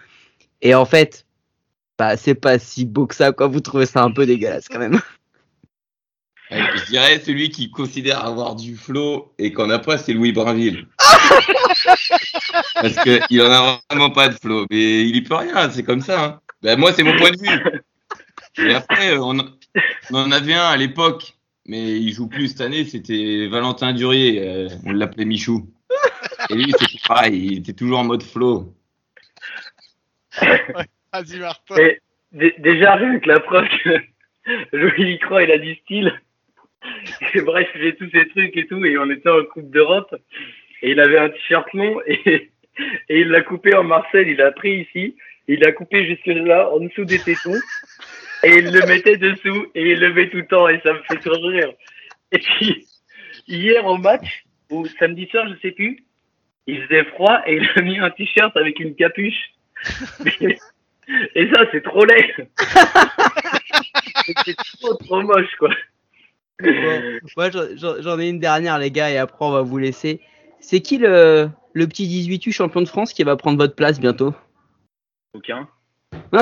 [0.63, 1.25] Et en fait,
[1.99, 3.47] bah c'est pas si beau que ça, quoi.
[3.47, 5.01] Vous trouvez ça un peu dégueulasse quand même.
[6.51, 10.33] Ouais, Je dirais celui qui considère avoir du flow et qu'on n'a pas, c'est Louis
[10.33, 10.87] Brinville.
[12.75, 12.97] Parce
[13.29, 14.67] qu'il en a vraiment pas de flow.
[14.71, 16.25] Mais il y peut rien, c'est comme ça.
[16.25, 16.41] hein.
[16.65, 17.81] Ben, moi, c'est mon point de vue.
[18.71, 19.37] Et après, euh, on,
[20.11, 21.35] on en avait un à l'époque,
[21.67, 24.41] mais il joue plus cette année, c'était Valentin Durier.
[24.43, 25.69] euh, on l'appelait Michou.
[26.51, 28.73] Et lui, c'était pareil, il était toujours en mode flow.
[31.13, 31.77] Vas-y, Martin.
[31.77, 32.01] Et
[32.33, 33.91] dé- déjà, rien que la preuve que
[34.73, 36.13] Louis Croix, il a du style.
[37.35, 40.15] Et bref, j'ai tous ces trucs et tout, et on était en Coupe d'Europe,
[40.83, 42.51] et il avait un t-shirt long, et,
[43.09, 45.17] et il l'a coupé en Marcel, il l'a pris ici,
[45.49, 47.61] il l'a coupé jusque là, en dessous des tétons,
[48.43, 51.03] et il le mettait dessous, et il le met tout le temps, et ça me
[51.03, 51.73] fait toujours rire.
[52.33, 52.87] Et puis,
[53.47, 56.05] hier au match, ou samedi soir, je sais plus,
[56.67, 59.53] il faisait froid, et il a mis un t-shirt avec une capuche.
[61.35, 62.49] Et ça, c'est trop laid.
[64.47, 65.69] c'est trop, trop moche, quoi.
[67.37, 70.21] Moi j'en ai une dernière les gars et après on va vous laisser.
[70.61, 74.35] C'est qui le, le petit 18U champion de France qui va prendre votre place bientôt?
[75.35, 75.69] Aucun.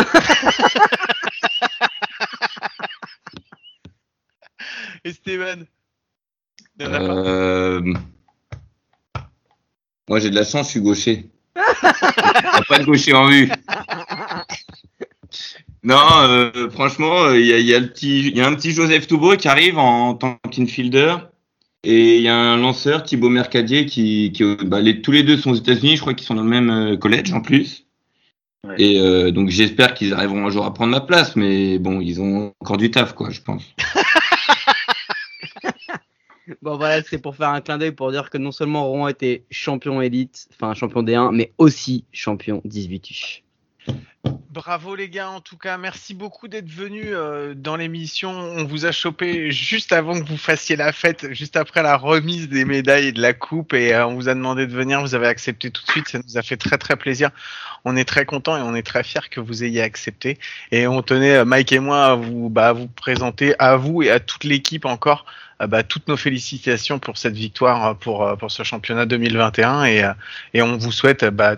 [5.05, 5.65] Esteban.
[6.81, 7.81] Euh...
[10.09, 11.31] Moi, j'ai de la chance, je suis gaucher.
[11.57, 11.63] Il n'y
[12.49, 13.51] a pas de gaucher en vue.
[15.85, 18.47] Non, euh, franchement, euh, il y, a, il y, a le petit- il y a
[18.47, 21.17] un petit Joseph Toubeau qui arrive en tant qu'infielder.
[21.83, 25.37] Et il y a un lanceur, Thibaut Mercadier, qui, qui bah, les, tous les deux
[25.37, 25.97] sont aux États-Unis.
[25.97, 27.87] Je crois qu'ils sont dans le même euh, collège en plus.
[28.67, 28.77] Ouais.
[28.79, 32.21] Et euh, donc j'espère qu'ils arriveront un jour à prendre ma place, mais bon, ils
[32.21, 33.65] ont encore du taf, quoi, je pense.
[36.61, 39.45] Bon voilà, c'est pour faire un clin d'œil pour dire que non seulement Rouen était
[39.51, 43.43] champion élite, enfin champion D1, mais aussi champion 18
[44.53, 48.31] Bravo les gars, en tout cas, merci beaucoup d'être venus euh, dans l'émission.
[48.31, 52.51] On vous a chopé juste avant que vous fassiez la fête, juste après la remise
[52.51, 55.01] des médailles et de la coupe, et euh, on vous a demandé de venir.
[55.01, 57.31] Vous avez accepté tout de suite, ça nous a fait très très plaisir.
[57.87, 60.39] On est très content et on est très fiers que vous ayez accepté.
[60.71, 64.03] Et on tenait euh, Mike et moi à vous, bah, à vous présenter à vous
[64.03, 65.25] et à toute l'équipe encore.
[65.67, 70.11] Bah, toutes nos félicitations pour cette victoire pour ce championnat 2021 et,
[70.55, 71.55] et on vous souhaite bah,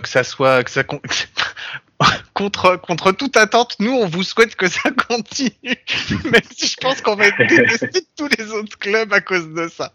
[0.00, 0.82] que ça soit que ça
[2.34, 5.50] contre contre toute attente, nous on vous souhaite que ça continue,
[6.24, 9.68] même si je pense qu'on va être détesté tous les autres clubs à cause de
[9.68, 9.92] ça.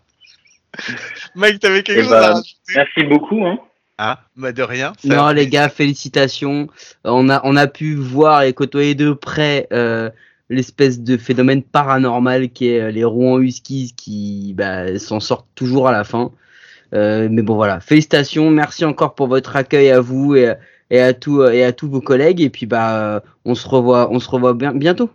[1.36, 3.46] Mike, t'avais quelque Eh chose ben, à rajouter Merci beaucoup.
[3.46, 3.58] Hein.
[3.98, 4.94] Ah, bah de rien.
[5.04, 6.68] Non les gars, félicitations.
[7.04, 10.10] On a on a pu voir et côtoyer de près euh,
[10.50, 15.88] l'espèce de phénomène paranormal qui est euh, les Rouen Huskies qui bah, s'en sortent toujours
[15.88, 16.32] à la fin.
[16.94, 20.54] Euh, mais bon voilà, félicitations, merci encore pour votre accueil à vous et,
[20.90, 24.10] et à tout et à tous vos collègues et puis bah euh, on se revoit
[24.12, 25.10] on se revoit bien, bientôt.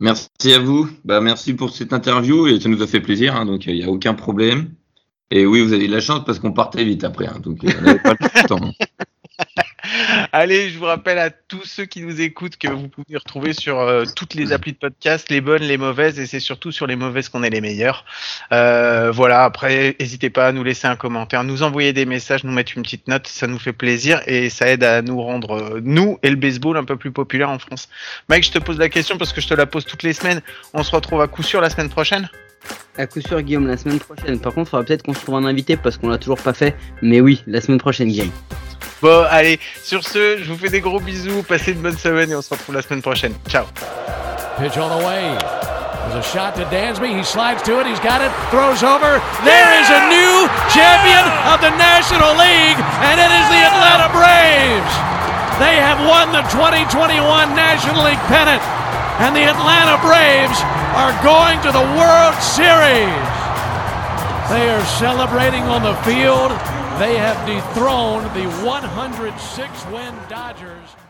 [0.00, 0.88] Merci à vous.
[1.04, 3.84] Bah, merci pour cette interview et ça nous a fait plaisir, hein, donc il n'y
[3.84, 4.70] a aucun problème.
[5.30, 7.68] Et oui, vous avez de la chance parce qu'on partait vite après, hein, donc euh,
[7.78, 8.60] on n'avait pas le temps.
[10.32, 13.78] Allez, je vous rappelle à tous ceux qui nous écoutent que vous pouvez retrouver sur
[13.78, 16.96] euh, toutes les applis de podcast, les bonnes, les mauvaises, et c'est surtout sur les
[16.96, 18.04] mauvaises qu'on est les meilleurs.
[18.52, 22.52] Euh, voilà, après, n'hésitez pas à nous laisser un commentaire, nous envoyer des messages, nous
[22.52, 25.80] mettre une petite note, ça nous fait plaisir et ça aide à nous rendre, euh,
[25.82, 27.88] nous et le baseball, un peu plus populaire en France.
[28.28, 30.42] Mike, je te pose la question parce que je te la pose toutes les semaines.
[30.74, 32.28] On se retrouve à coup sûr la semaine prochaine
[32.96, 34.40] À coup sûr Guillaume la semaine prochaine.
[34.40, 36.52] Par contre, il faudra peut-être qu'on se trouve un invité parce qu'on l'a toujours pas
[36.52, 36.74] fait.
[37.00, 38.32] Mais oui, la semaine prochaine Guillaume.
[39.00, 42.34] Bon, allez, sur ce, je vous fais des gros bisous, passez une bonne semaine et
[42.34, 43.32] on se retrouve la semaine prochaine.
[43.48, 43.64] Ciao
[44.58, 45.38] Pitch on the way.
[46.10, 47.14] There's a shot to Dansby.
[47.14, 47.86] He slides to it.
[47.86, 48.32] He's got it.
[48.50, 49.20] Throws over.
[49.44, 51.22] There is a new champion
[51.52, 54.94] of the National League, and it is the Atlanta Braves.
[55.60, 57.22] They have won the 2021
[57.54, 58.62] National League pennant,
[59.18, 60.60] and the Atlanta Braves
[60.94, 63.38] are going to the World Series.
[64.48, 66.50] They are celebrating on the field.
[67.00, 71.07] They have dethroned the 106 win Dodgers.